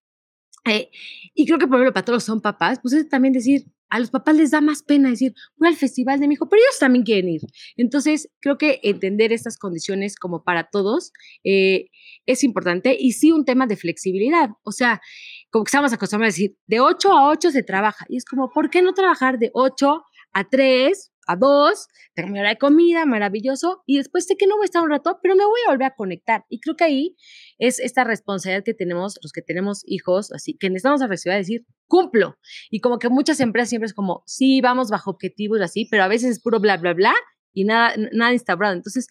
[0.65, 0.89] Eh,
[1.33, 4.11] y creo que, por ejemplo, para todos son papás, pues es también decir, a los
[4.11, 7.05] papás les da más pena decir, voy al festival de mi hijo, pero ellos también
[7.05, 7.41] quieren ir.
[7.77, 11.13] Entonces, creo que entender estas condiciones como para todos
[11.45, 11.85] eh,
[12.25, 14.49] es importante y sí un tema de flexibilidad.
[14.63, 15.01] O sea,
[15.49, 18.05] como que estamos acostumbrados a decir, de 8 a 8 se trabaja.
[18.09, 20.03] Y es como, ¿por qué no trabajar de 8
[20.33, 24.65] a 3 a dos, hora de comida, maravilloso, y después sé que no voy a
[24.65, 26.45] estar un rato, pero me voy a volver a conectar.
[26.49, 27.15] Y creo que ahí
[27.57, 31.41] es esta responsabilidad que tenemos, los que tenemos hijos, así que necesitamos la flexibilidad de
[31.41, 32.37] decir, cumplo.
[32.69, 36.07] Y como que muchas empresas siempre es como, sí, vamos bajo objetivos así, pero a
[36.07, 37.13] veces es puro bla, bla, bla,
[37.53, 38.75] y nada, nada instaurado.
[38.75, 39.07] Entonces,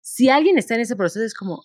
[0.00, 1.64] si alguien está en ese proceso, es como,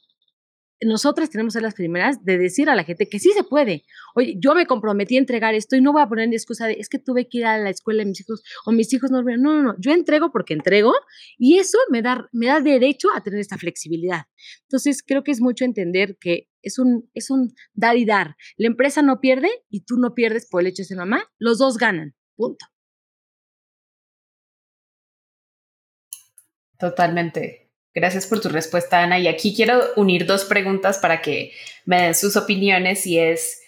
[0.82, 3.86] nosotras tenemos que ser las primeras de decir a la gente que sí se puede.
[4.14, 6.74] Oye, yo me comprometí a entregar esto y no voy a poner ni excusa de
[6.74, 9.24] es que tuve que ir a la escuela de mis hijos o mis hijos no.
[9.24, 9.76] No, no, no.
[9.80, 10.94] Yo entrego porque entrego
[11.38, 14.24] y eso me da, me da derecho a tener esta flexibilidad.
[14.64, 18.36] Entonces, creo que es mucho entender que es un, es un dar y dar.
[18.58, 21.24] La empresa no pierde y tú no pierdes por el hecho de ser mamá.
[21.40, 22.16] Los dos ganan.
[22.36, 22.66] Punto.
[26.78, 27.65] Totalmente.
[27.96, 29.18] Gracias por tu respuesta, Ana.
[29.20, 31.54] Y aquí quiero unir dos preguntas para que
[31.86, 33.62] me den sus opiniones y es,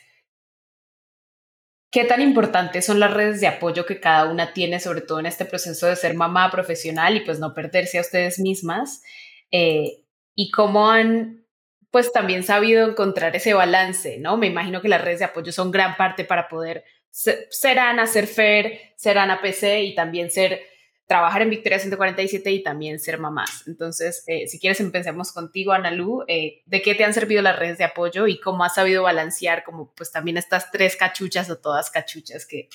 [1.90, 5.28] ¿qué tan importantes son las redes de apoyo que cada una tiene, sobre todo en
[5.28, 9.02] este proceso de ser mamá profesional y pues no perderse a ustedes mismas?
[9.50, 10.04] Eh,
[10.36, 11.46] y cómo han
[11.90, 14.36] pues también sabido encontrar ese balance, ¿no?
[14.36, 18.06] Me imagino que las redes de apoyo son gran parte para poder ser, ser Ana,
[18.06, 20.62] ser Fer, ser Ana PC y también ser
[21.08, 23.66] trabajar en Victoria 147 y también ser mamás.
[23.66, 26.24] Entonces, eh, si quieres, empecemos contigo, Analu.
[26.28, 29.64] Eh, ¿De qué te han servido las redes de apoyo y cómo has sabido balancear
[29.64, 32.68] como pues también estas tres cachuchas o todas cachuchas que,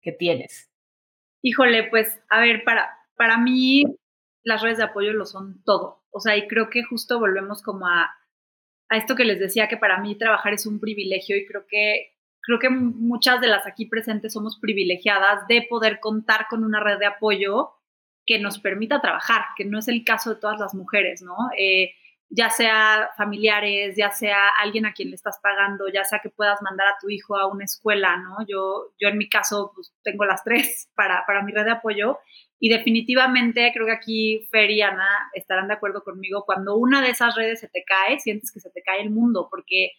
[0.00, 0.70] que tienes?
[1.42, 3.84] Híjole, pues a ver, para, para mí
[4.44, 6.04] las redes de apoyo lo son todo.
[6.10, 8.08] O sea, y creo que justo volvemos como a,
[8.88, 12.13] a esto que les decía, que para mí trabajar es un privilegio y creo que
[12.44, 16.98] creo que muchas de las aquí presentes somos privilegiadas de poder contar con una red
[16.98, 17.72] de apoyo
[18.26, 21.36] que nos permita trabajar, que no es el caso de todas las mujeres, ¿no?
[21.58, 21.92] Eh,
[22.30, 26.60] ya sea familiares, ya sea alguien a quien le estás pagando, ya sea que puedas
[26.62, 28.38] mandar a tu hijo a una escuela, ¿no?
[28.48, 32.18] Yo, yo en mi caso pues, tengo las tres para, para mi red de apoyo
[32.58, 37.10] y definitivamente creo que aquí Fer y Ana estarán de acuerdo conmigo, cuando una de
[37.10, 39.90] esas redes se te cae, sientes que se te cae el mundo, porque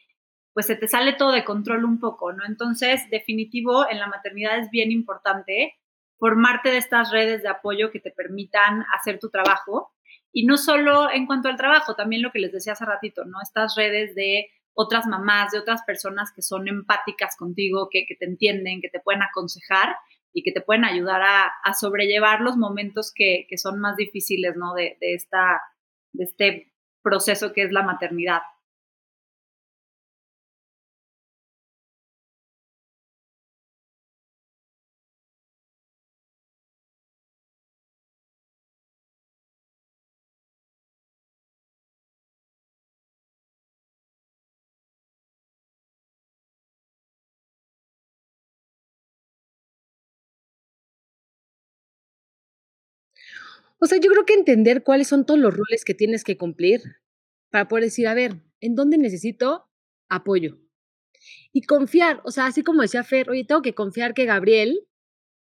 [0.56, 2.46] pues se te sale todo de control un poco, ¿no?
[2.46, 5.76] Entonces, definitivo, en la maternidad es bien importante
[6.18, 9.92] formarte de estas redes de apoyo que te permitan hacer tu trabajo.
[10.32, 13.42] Y no solo en cuanto al trabajo, también lo que les decía hace ratito, ¿no?
[13.44, 18.80] Estas redes de otras mamás, de otras personas que son empáticas contigo, que, te entienden,
[18.80, 19.98] que te pueden aconsejar
[20.32, 24.74] y que te pueden ayudar a, sobrellevar los momentos que, son más difíciles, ¿no?
[24.74, 25.62] De, esta,
[26.14, 28.40] de este proceso que es la maternidad.
[53.80, 56.82] O sea, yo creo que entender cuáles son todos los roles que tienes que cumplir
[57.50, 59.70] para poder decir, a ver, ¿en dónde necesito
[60.10, 60.60] apoyo?
[61.52, 64.88] Y confiar, o sea, así como decía Fer, oye, tengo que confiar que Gabriel,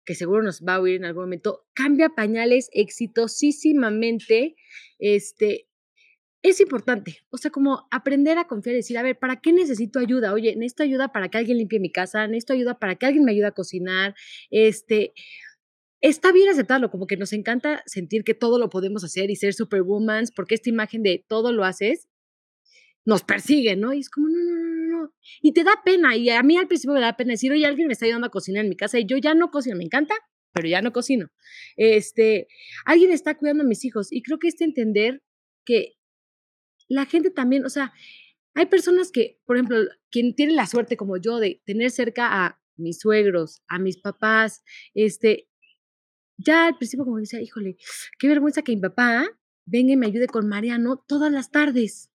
[0.05, 4.55] que seguro nos va a oír en algún momento, cambia pañales exitosísimamente,
[4.99, 5.67] este,
[6.43, 9.99] es importante, o sea, como aprender a confiar y decir, a ver, ¿para qué necesito
[9.99, 10.33] ayuda?
[10.33, 13.31] Oye, necesito ayuda para que alguien limpie mi casa, necesito ayuda para que alguien me
[13.31, 14.15] ayude a cocinar,
[14.49, 15.13] este,
[16.01, 19.53] está bien aceptarlo, como que nos encanta sentir que todo lo podemos hacer y ser
[19.53, 22.07] superwoman, porque esta imagen de todo lo haces
[23.05, 23.93] nos persigue, ¿no?
[23.93, 25.13] Y es como, no, no, no, no.
[25.41, 27.87] Y te da pena, y a mí al principio me da pena decir, oye, alguien
[27.87, 30.15] me está ayudando a cocinar en mi casa y yo ya no cocino, me encanta,
[30.53, 31.29] pero ya no cocino.
[31.77, 32.47] Este,
[32.85, 35.23] alguien está cuidando a mis hijos y creo que este entender
[35.65, 35.93] que
[36.87, 37.93] la gente también, o sea,
[38.53, 39.77] hay personas que, por ejemplo,
[40.09, 44.63] quien tiene la suerte como yo de tener cerca a mis suegros, a mis papás,
[44.93, 45.47] este,
[46.43, 47.77] ya al principio como decía, híjole,
[48.19, 49.27] qué vergüenza que mi papá
[49.65, 52.11] venga y me ayude con Mariano todas las tardes.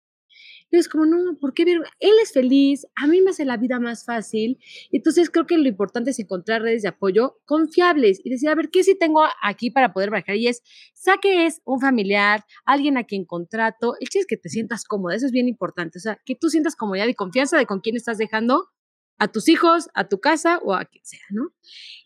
[0.71, 1.63] Y es como, no, ¿por qué?
[1.63, 4.59] Él es feliz, a mí me hace la vida más fácil.
[4.91, 8.69] Entonces creo que lo importante es encontrar redes de apoyo confiables y decir, a ver,
[8.71, 10.37] ¿qué sí tengo aquí para poder bajar?
[10.37, 10.63] Y es,
[10.93, 13.95] saque es un familiar, alguien a quien contrato.
[14.01, 15.99] El chiste es que te sientas cómoda, eso es bien importante.
[15.99, 18.69] O sea, que tú sientas comodidad y confianza de con quién estás dejando
[19.19, 21.53] a tus hijos, a tu casa o a quien sea, ¿no?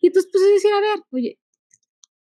[0.01, 1.39] Y entonces, pues es decir, a ver, oye,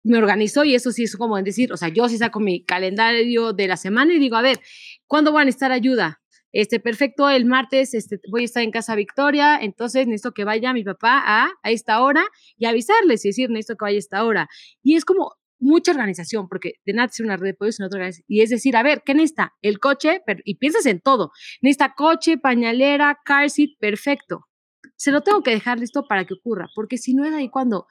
[0.04, 3.52] me organizo y eso sí es como decir, o sea, yo sí saco mi calendario
[3.52, 4.60] de la semana y digo, a ver,
[5.06, 6.20] ¿cuándo van a estar ayuda?
[6.52, 10.74] Este, perfecto, el martes este, voy a estar en casa Victoria, entonces necesito que vaya
[10.74, 12.24] mi papá a, a esta hora
[12.58, 14.48] y avisarles y decir, necesito que vaya a esta hora.
[14.82, 15.32] Y es como
[15.62, 18.10] mucha organización, porque de nada es una red de apoyo, sino otra.
[18.26, 19.54] Y es decir, a ver, ¿qué necesita?
[19.62, 21.30] El coche, y piensas en todo.
[21.62, 24.48] Necesita coche, pañalera, car seat, perfecto.
[24.96, 27.86] Se lo tengo que dejar listo para que ocurra, porque si no es ahí cuando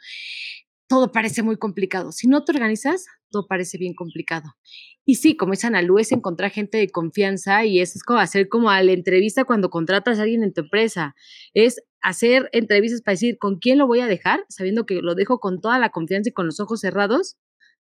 [0.91, 2.11] todo parece muy complicado.
[2.11, 4.57] Si no te organizas, todo parece bien complicado.
[5.05, 8.19] Y sí, como dice Ana Lu, es encontrar gente de confianza y eso es como
[8.19, 11.15] hacer como a la entrevista cuando contratas a alguien en tu empresa.
[11.53, 15.39] Es hacer entrevistas para decir con quién lo voy a dejar, sabiendo que lo dejo
[15.39, 17.37] con toda la confianza y con los ojos cerrados,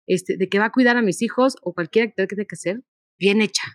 [0.07, 2.55] este, de que va a cuidar a mis hijos o cualquier actividad que tenga que
[2.55, 2.81] hacer,
[3.19, 3.67] bien hecha.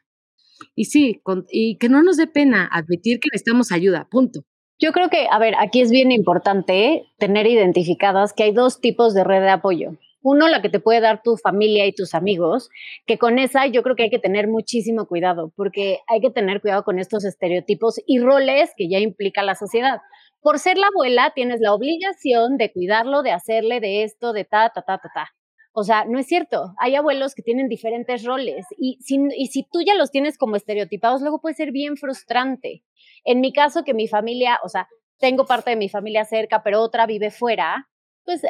[0.75, 1.23] Y sí,
[1.53, 4.45] y que no nos dé pena admitir que necesitamos ayuda, punto.
[4.81, 9.13] Yo creo que, a ver, aquí es bien importante tener identificadas que hay dos tipos
[9.13, 9.91] de red de apoyo.
[10.23, 12.71] Uno, la que te puede dar tu familia y tus amigos,
[13.07, 16.63] que con esa yo creo que hay que tener muchísimo cuidado, porque hay que tener
[16.63, 20.01] cuidado con estos estereotipos y roles que ya implica la sociedad.
[20.41, 24.71] Por ser la abuela, tienes la obligación de cuidarlo, de hacerle de esto, de ta,
[24.75, 25.29] ta, ta, ta, ta.
[25.73, 26.73] O sea, no es cierto.
[26.79, 30.57] Hay abuelos que tienen diferentes roles y si, y si tú ya los tienes como
[30.57, 32.83] estereotipados, luego puede ser bien frustrante.
[33.25, 36.81] En mi caso, que mi familia, o sea, tengo parte de mi familia cerca, pero
[36.81, 37.89] otra vive fuera,
[38.25, 38.43] pues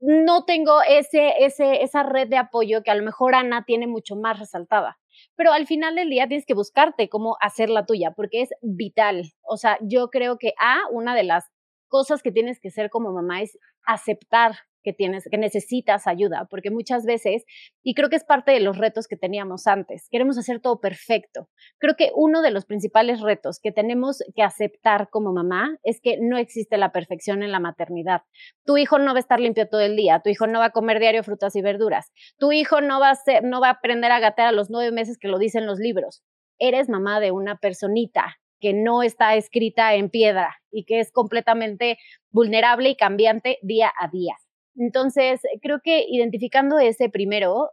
[0.00, 4.16] no tengo ese, ese, esa red de apoyo que a lo mejor Ana tiene mucho
[4.16, 4.98] más resaltada.
[5.36, 9.32] Pero al final del día tienes que buscarte cómo hacer la tuya, porque es vital.
[9.42, 11.50] O sea, yo creo que A, una de las
[11.86, 16.70] cosas que tienes que hacer como mamá es aceptar que tienes, que necesitas ayuda, porque
[16.70, 17.44] muchas veces,
[17.82, 21.48] y creo que es parte de los retos que teníamos antes, queremos hacer todo perfecto.
[21.78, 26.18] Creo que uno de los principales retos que tenemos que aceptar como mamá es que
[26.20, 28.22] no existe la perfección en la maternidad.
[28.64, 30.70] Tu hijo no va a estar limpio todo el día, tu hijo no va a
[30.70, 34.20] comer diario frutas y verduras, tu hijo no va a, no va a aprender a
[34.20, 36.22] gatear a los nueve meses que lo dicen los libros.
[36.58, 41.98] Eres mamá de una personita que no está escrita en piedra y que es completamente
[42.30, 44.36] vulnerable y cambiante día a día.
[44.76, 47.70] Entonces, creo que identificando ese primero,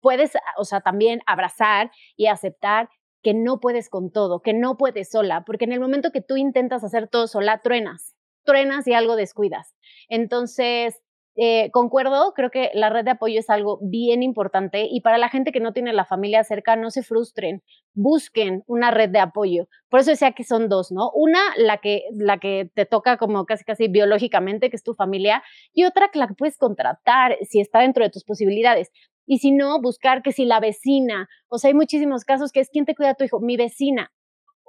[0.00, 2.88] puedes, o sea, también abrazar y aceptar
[3.22, 6.36] que no puedes con todo, que no puedes sola, porque en el momento que tú
[6.36, 8.14] intentas hacer todo sola, truenas,
[8.44, 9.74] truenas y algo descuidas.
[10.08, 11.02] Entonces,
[11.42, 15.30] eh, concuerdo, creo que la red de apoyo es algo bien importante y para la
[15.30, 17.62] gente que no tiene la familia cerca, no se frustren,
[17.94, 19.66] busquen una red de apoyo.
[19.88, 21.10] Por eso decía que son dos, ¿no?
[21.14, 25.42] Una, la que, la que te toca como casi casi biológicamente, que es tu familia,
[25.72, 28.90] y otra, la que puedes contratar si está dentro de tus posibilidades.
[29.24, 32.68] Y si no, buscar que si la vecina, o sea, hay muchísimos casos que es
[32.68, 34.12] quién te cuida a tu hijo, mi vecina,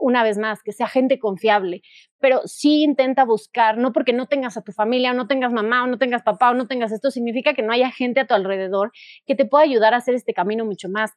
[0.01, 1.81] una vez más, que sea gente confiable,
[2.19, 5.83] pero sí intenta buscar, no porque no tengas a tu familia, o no tengas mamá,
[5.83, 8.33] o no tengas papá, o no tengas esto, significa que no haya gente a tu
[8.33, 8.91] alrededor
[9.25, 11.11] que te pueda ayudar a hacer este camino mucho más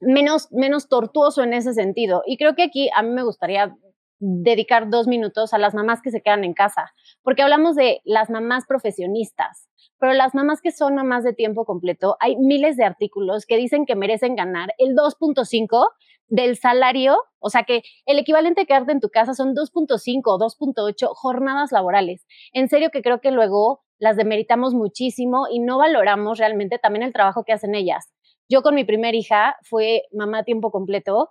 [0.00, 2.22] menos, menos tortuoso en ese sentido.
[2.26, 3.74] Y creo que aquí a mí me gustaría
[4.18, 8.30] dedicar dos minutos a las mamás que se quedan en casa, porque hablamos de las
[8.30, 9.68] mamás profesionistas,
[9.98, 13.84] pero las mamás que son mamás de tiempo completo, hay miles de artículos que dicen
[13.84, 15.90] que merecen ganar el 2.5
[16.28, 20.38] del salario, o sea que el equivalente de quedarte en tu casa son 2.5 o
[20.38, 22.26] 2.8 jornadas laborales.
[22.52, 27.12] En serio que creo que luego las demeritamos muchísimo y no valoramos realmente también el
[27.12, 28.12] trabajo que hacen ellas.
[28.48, 31.30] Yo con mi primera hija fue mamá a tiempo completo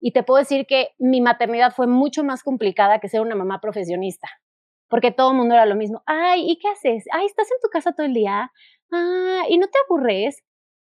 [0.00, 3.60] y te puedo decir que mi maternidad fue mucho más complicada que ser una mamá
[3.60, 4.28] profesionista,
[4.88, 6.02] porque todo el mundo era lo mismo.
[6.06, 7.04] Ay, ¿y qué haces?
[7.12, 8.50] Ay, estás en tu casa todo el día.
[8.92, 10.42] Ah, y no te aburres.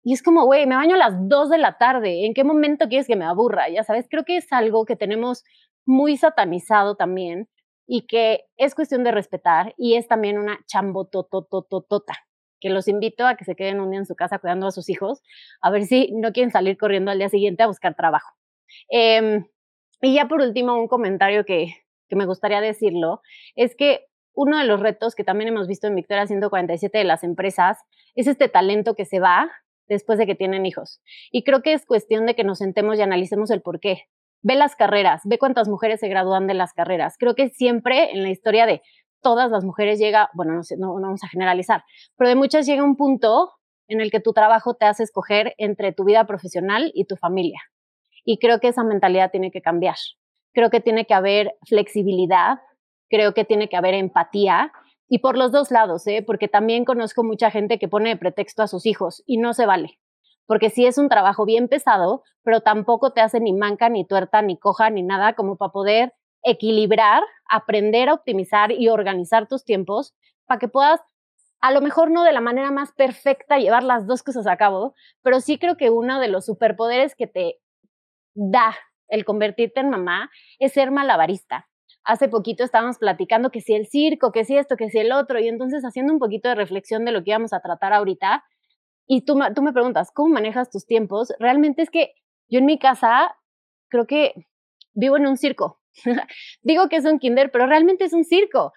[0.09, 2.25] Y es como, güey, me baño a las 2 de la tarde.
[2.25, 3.69] ¿En qué momento quieres que me aburra?
[3.69, 5.43] Ya sabes, creo que es algo que tenemos
[5.85, 7.47] muy satanizado también
[7.85, 12.15] y que es cuestión de respetar y es también una chambototototota
[12.59, 14.89] que los invito a que se queden un día en su casa cuidando a sus
[14.89, 15.21] hijos,
[15.61, 18.33] a ver si no quieren salir corriendo al día siguiente a buscar trabajo.
[18.89, 19.45] Em,
[20.01, 21.75] y ya por último, un comentario que,
[22.07, 23.21] que me gustaría decirlo,
[23.55, 27.23] es que uno de los retos que también hemos visto en Victoria 147 de las
[27.23, 27.77] empresas
[28.15, 29.51] es este talento que se va
[29.89, 31.01] después de que tienen hijos.
[31.31, 34.03] Y creo que es cuestión de que nos sentemos y analicemos el por qué.
[34.41, 37.15] Ve las carreras, ve cuántas mujeres se gradúan de las carreras.
[37.17, 38.81] Creo que siempre en la historia de
[39.21, 41.83] todas las mujeres llega, bueno, no, sé, no, vamos a generalizar,
[42.15, 43.51] pero de muchas llega un punto
[43.89, 47.59] en el que tu trabajo te hace escoger entre tu vida profesional y tu familia.
[48.23, 49.95] Y creo que esa mentalidad tiene que cambiar.
[50.53, 52.59] Creo que tiene que haber flexibilidad,
[53.09, 54.71] creo que tiene que haber empatía
[55.09, 56.23] y por los dos lados, ¿eh?
[56.25, 59.65] porque también conozco mucha gente que pone de pretexto a sus hijos y no se
[59.65, 59.99] vale.
[60.45, 64.41] Porque sí es un trabajo bien pesado, pero tampoco te hace ni manca, ni tuerta,
[64.41, 70.15] ni coja, ni nada como para poder equilibrar, aprender a optimizar y organizar tus tiempos
[70.45, 71.01] para que puedas,
[71.59, 74.93] a lo mejor no de la manera más perfecta, llevar las dos cosas a cabo,
[75.21, 77.59] pero sí creo que uno de los superpoderes que te
[78.33, 78.75] da
[79.07, 80.29] el convertirte en mamá
[80.59, 81.68] es ser malabarista.
[82.03, 85.39] Hace poquito estábamos platicando que si el circo, que si esto, que si el otro,
[85.39, 88.43] y entonces haciendo un poquito de reflexión de lo que íbamos a tratar ahorita,
[89.07, 91.33] y tú, tú me preguntas, ¿cómo manejas tus tiempos?
[91.39, 92.13] Realmente es que
[92.47, 93.35] yo en mi casa
[93.89, 94.33] creo que
[94.93, 95.79] vivo en un circo,
[96.61, 98.73] Digo que es un kinder, pero realmente es un circo.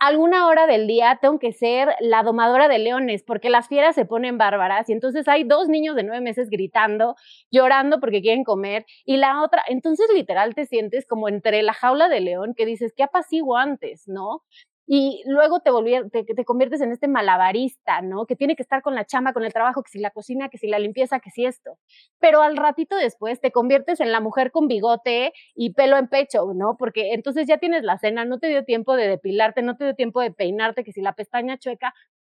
[0.00, 4.04] Alguna hora del día tengo que ser la domadora de leones porque las fieras se
[4.04, 7.16] ponen bárbaras y entonces hay dos niños de nueve meses gritando,
[7.50, 12.08] llorando porque quieren comer y la otra, entonces literal te sientes como entre la jaula
[12.08, 14.06] de león que dices, ¿qué apaciguo antes?
[14.06, 14.42] ¿No?
[14.90, 15.70] Y luego te,
[16.10, 18.24] te, te, conviertes en este malabarista, ¿no?
[18.24, 20.56] Que tiene que estar con la chamba, con el trabajo, que si la cocina, que
[20.56, 21.78] si la limpieza, que si esto.
[22.18, 26.54] Pero al ratito después te conviertes en la mujer con bigote y pelo en pecho,
[26.54, 26.78] ¿no?
[26.78, 29.94] Porque entonces ya tienes la cena, no te dio tiempo de depilarte, no te dio
[29.94, 31.92] tiempo de peinarte, que si la pestaña chueca.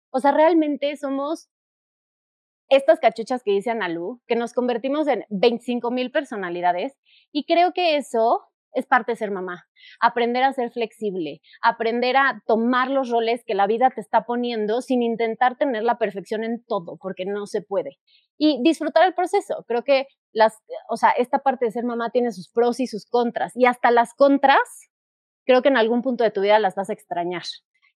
[0.10, 1.50] O sea, realmente somos
[2.68, 6.98] estas cachuchas que dice Analu, que nos convertimos en 25 mil personalidades
[7.32, 9.66] y creo que eso es parte de ser mamá.
[10.00, 14.82] Aprender a ser flexible, aprender a tomar los roles que la vida te está poniendo
[14.82, 17.98] sin intentar tener la perfección en todo, porque no se puede.
[18.38, 19.66] Y disfrutar el proceso.
[19.68, 20.58] Creo que las,
[20.90, 23.54] o sea, esta parte de ser mamá tiene sus pros y sus contras.
[23.56, 24.90] Y hasta las contras,
[25.46, 27.44] creo que en algún punto de tu vida las vas a extrañar.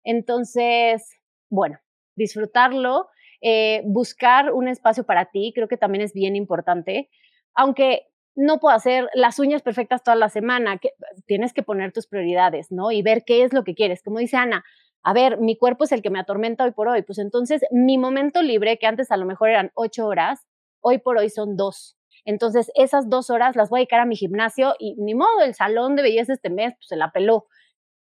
[0.03, 1.17] Entonces,
[1.49, 1.79] bueno,
[2.15, 3.07] disfrutarlo,
[3.41, 7.09] eh, buscar un espacio para ti, creo que también es bien importante.
[7.55, 10.89] Aunque no puedo hacer las uñas perfectas toda la semana, que,
[11.25, 12.91] tienes que poner tus prioridades, ¿no?
[12.91, 14.03] Y ver qué es lo que quieres.
[14.03, 14.63] Como dice Ana,
[15.03, 17.97] a ver, mi cuerpo es el que me atormenta hoy por hoy, pues entonces mi
[17.97, 20.47] momento libre, que antes a lo mejor eran ocho horas,
[20.81, 21.97] hoy por hoy son dos.
[22.25, 25.53] Entonces esas dos horas las voy a dedicar a mi gimnasio y ni modo, el
[25.53, 27.45] salón de belleza este mes pues se la peló.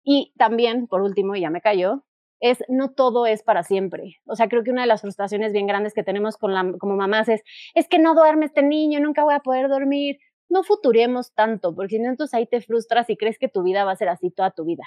[0.03, 2.03] Y también, por último, ya me cayó,
[2.39, 4.17] es no todo es para siempre.
[4.25, 6.95] O sea, creo que una de las frustraciones bien grandes que tenemos con la, como
[6.95, 7.41] mamás es,
[7.75, 10.19] es que no duerme este niño, nunca voy a poder dormir.
[10.49, 13.83] No futuremos tanto, porque si no, entonces ahí te frustras y crees que tu vida
[13.85, 14.83] va a ser así toda tu vida.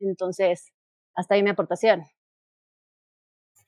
[0.00, 0.72] Entonces,
[1.14, 2.04] hasta ahí mi aportación.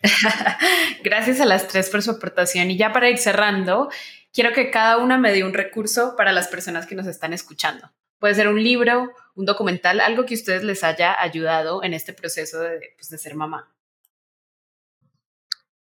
[1.04, 2.70] Gracias a las tres por su aportación.
[2.70, 3.90] Y ya para ir cerrando,
[4.32, 7.90] quiero que cada una me dé un recurso para las personas que nos están escuchando.
[8.18, 12.12] Puede ser un libro, un documental, algo que a ustedes les haya ayudado en este
[12.12, 13.72] proceso de, pues, de ser mamá.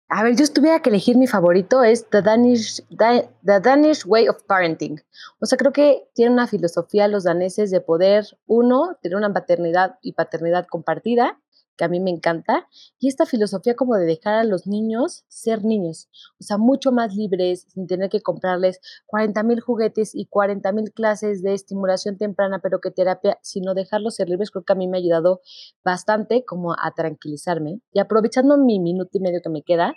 [0.09, 4.43] A ver, yo tuviera que elegir mi favorito es The Danish, The Danish Way of
[4.43, 5.01] Parenting.
[5.39, 9.97] O sea, creo que tiene una filosofía los daneses de poder, uno, tener una paternidad
[10.03, 11.39] y paternidad compartida,
[11.77, 12.67] que a mí me encanta,
[12.99, 16.09] y esta filosofía como de dejar a los niños ser niños,
[16.39, 20.91] o sea, mucho más libres, sin tener que comprarles 40 mil juguetes y 40 mil
[20.93, 24.87] clases de estimulación temprana, pero que terapia, sino dejarlos ser libres, creo que a mí
[24.87, 25.41] me ha ayudado
[25.83, 27.79] bastante como a tranquilizarme.
[27.91, 29.93] Y aprovechando mi minuto y medio que me queda,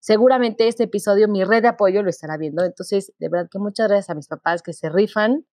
[0.00, 3.88] seguramente este episodio, mi red de apoyo lo estará viendo, entonces, de verdad que muchas
[3.88, 5.46] gracias a mis papás que se rifan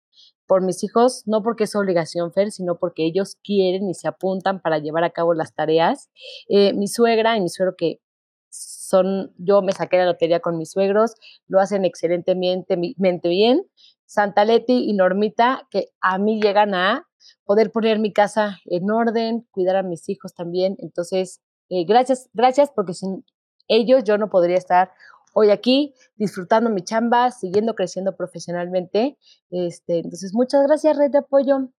[0.52, 4.60] por mis hijos, no porque es obligación, Fer, sino porque ellos quieren y se apuntan
[4.60, 6.10] para llevar a cabo las tareas.
[6.46, 8.02] Eh, mi suegra y mi suegro que
[8.50, 11.14] son, yo me saqué la lotería con mis suegros,
[11.48, 13.62] lo hacen excelentemente bien,
[14.04, 17.08] Santa Leti y Normita, que a mí llegan a
[17.46, 20.76] poder poner mi casa en orden, cuidar a mis hijos también.
[20.80, 21.40] Entonces,
[21.70, 23.24] eh, gracias, gracias, porque sin
[23.68, 24.90] ellos yo no podría estar
[25.32, 29.18] hoy aquí disfrutando mi chamba, siguiendo creciendo profesionalmente.
[29.50, 31.70] Este, entonces, muchas gracias, Red de Apoyo.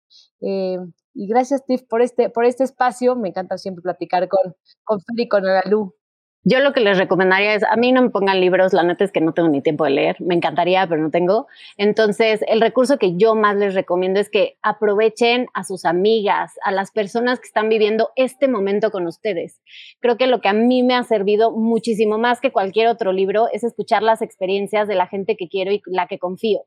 [0.41, 0.77] Eh,
[1.13, 3.15] y gracias, Tiff, por este, por este espacio.
[3.15, 5.95] Me encanta siempre platicar con, con Fer y con Agalu.
[6.45, 9.13] Yo lo que les recomendaría es, a mí no me pongan libros, la neta es
[9.13, 11.47] que no tengo ni tiempo de leer, me encantaría, pero no tengo.
[11.77, 16.73] Entonces, el recurso que yo más les recomiendo es que aprovechen a sus amigas, a
[16.73, 19.61] las personas que están viviendo este momento con ustedes.
[20.01, 23.47] Creo que lo que a mí me ha servido muchísimo más que cualquier otro libro
[23.53, 26.65] es escuchar las experiencias de la gente que quiero y la que confío,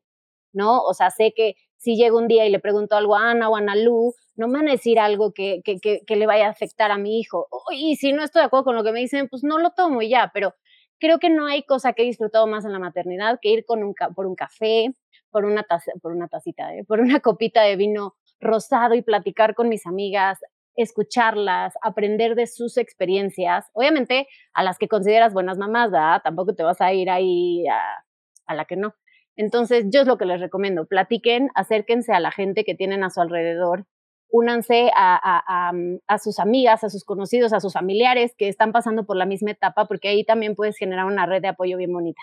[0.55, 0.81] ¿no?
[0.81, 3.57] O sea, sé que si llego un día y le pregunto algo a Ana o
[3.57, 6.51] a Ana Lu, no me van a decir algo que, que, que, le vaya a
[6.51, 7.49] afectar a mi hijo.
[7.73, 10.03] Y si no estoy de acuerdo con lo que me dicen, pues no lo tomo
[10.03, 10.55] y ya, pero
[10.99, 13.83] creo que no hay cosa que he disfrutado más en la maternidad que ir con
[13.83, 14.95] un, por un café,
[15.31, 16.85] por una, taza, por una tacita, ¿eh?
[16.85, 20.39] por una copita de vino rosado y platicar con mis amigas,
[20.75, 25.91] escucharlas, aprender de sus experiencias, obviamente a las que consideras buenas mamás.
[26.23, 28.05] Tampoco te vas a ir ahí a,
[28.47, 28.95] a la que no.
[29.37, 33.11] Entonces, yo es lo que les recomiendo, platiquen, acérquense a la gente que tienen a
[33.11, 33.87] su alrededor,
[34.31, 35.71] únanse a,
[36.09, 39.53] a, sus amigas, a sus conocidos, a sus familiares que están pasando por la misma
[39.53, 42.21] etapa, porque ahí también puedes generar una red de apoyo bien bonita.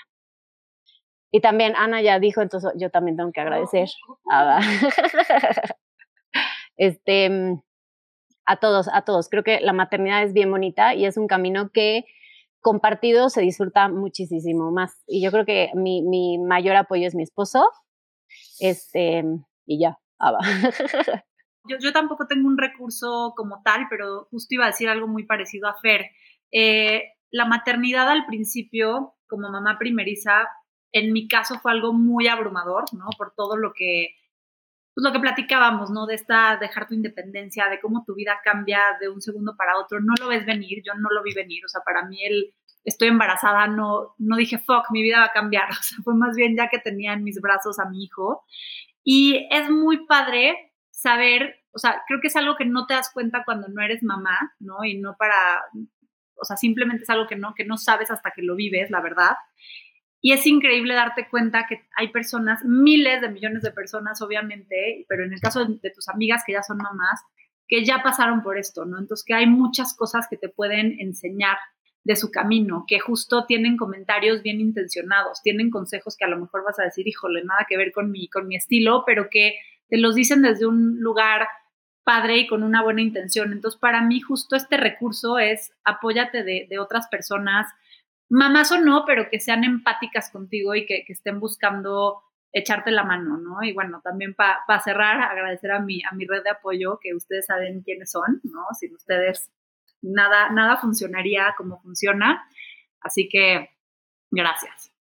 [1.32, 3.90] Y también Ana ya dijo, entonces yo también tengo que agradecer
[6.78, 7.62] este,
[8.46, 9.30] a todos, a todos.
[9.30, 12.06] Creo que la maternidad es bien bonita y es un camino que
[12.64, 15.04] compartido se disfruta muchísimo más.
[15.06, 17.70] Y yo creo que mi, mayor apoyo es mi esposo.
[18.60, 19.24] Este,
[19.68, 20.40] y ya, Ava.
[21.66, 25.26] Yo, yo, tampoco tengo un recurso como tal, pero justo iba a decir algo muy
[25.26, 26.08] parecido a Fer.
[26.52, 30.50] Eh, la maternidad al principio, como mamá primeriza,
[30.92, 33.06] en mi caso fue algo muy abrumador, ¿no?
[33.18, 34.10] Por todo lo que
[34.94, 36.06] pues lo que platicábamos, ¿no?
[36.06, 40.00] De esta, dejar tu independencia, de cómo tu vida cambia de un segundo para otro,
[40.00, 43.08] no lo ves venir, yo no lo vi venir, o sea, para mí el estoy
[43.08, 46.56] embarazada, no, no dije, fuck, mi vida va a cambiar, o sea, fue más bien
[46.56, 48.44] ya que tenía en mis brazos a mi hijo.
[49.04, 53.12] Y es muy padre saber, o sea, creo que es algo que no te das
[53.14, 54.84] cuenta cuando no eres mamá, ¿no?
[54.86, 55.64] Y no para,
[56.36, 59.02] o sea, simplemente es algo que no, que no sabes hasta que lo vives, la
[59.02, 59.36] verdad.
[60.26, 65.26] Y es increíble darte cuenta que hay personas, miles de millones de personas, obviamente, pero
[65.26, 67.20] en el caso de, tus amigas que ya son mamás,
[67.68, 69.00] que ya pasaron por esto, ¿no?
[69.00, 71.58] Entonces, que hay muchas cosas que te pueden enseñar
[72.06, 76.64] de su camino, que justo tienen comentarios bien intencionados, tienen consejos que a lo mejor
[76.64, 79.56] vas a decir, híjole, nada que ver con mi, con mi estilo, pero que
[79.90, 81.50] te los dicen desde un lugar
[82.06, 83.52] padre y con una buena intención.
[83.52, 87.68] Entonces, para mí, justo este recurso es apóyate de, de otras personas,
[88.34, 93.38] mamás o no, pero que sean empáticas contigo y que, estén buscando echarte la mano,
[93.38, 93.64] ¿no?
[93.64, 97.46] Y bueno, también para cerrar, agradecer a mi, a mi red de apoyo, que ustedes
[97.46, 98.66] saben quiénes son, ¿no?
[98.80, 99.52] Sin ustedes
[100.02, 102.48] nada, nada funcionaría como funciona.
[103.02, 103.70] Así que,
[104.32, 104.92] gracias.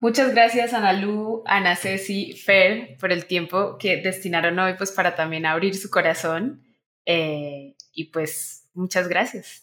[0.00, 5.14] Muchas gracias, Ana Lu, Ana Ceci, Fer, por el tiempo que destinaron hoy, pues, para
[5.14, 6.64] también abrir su corazón.
[7.06, 9.61] Eh, y pues, muchas gracias.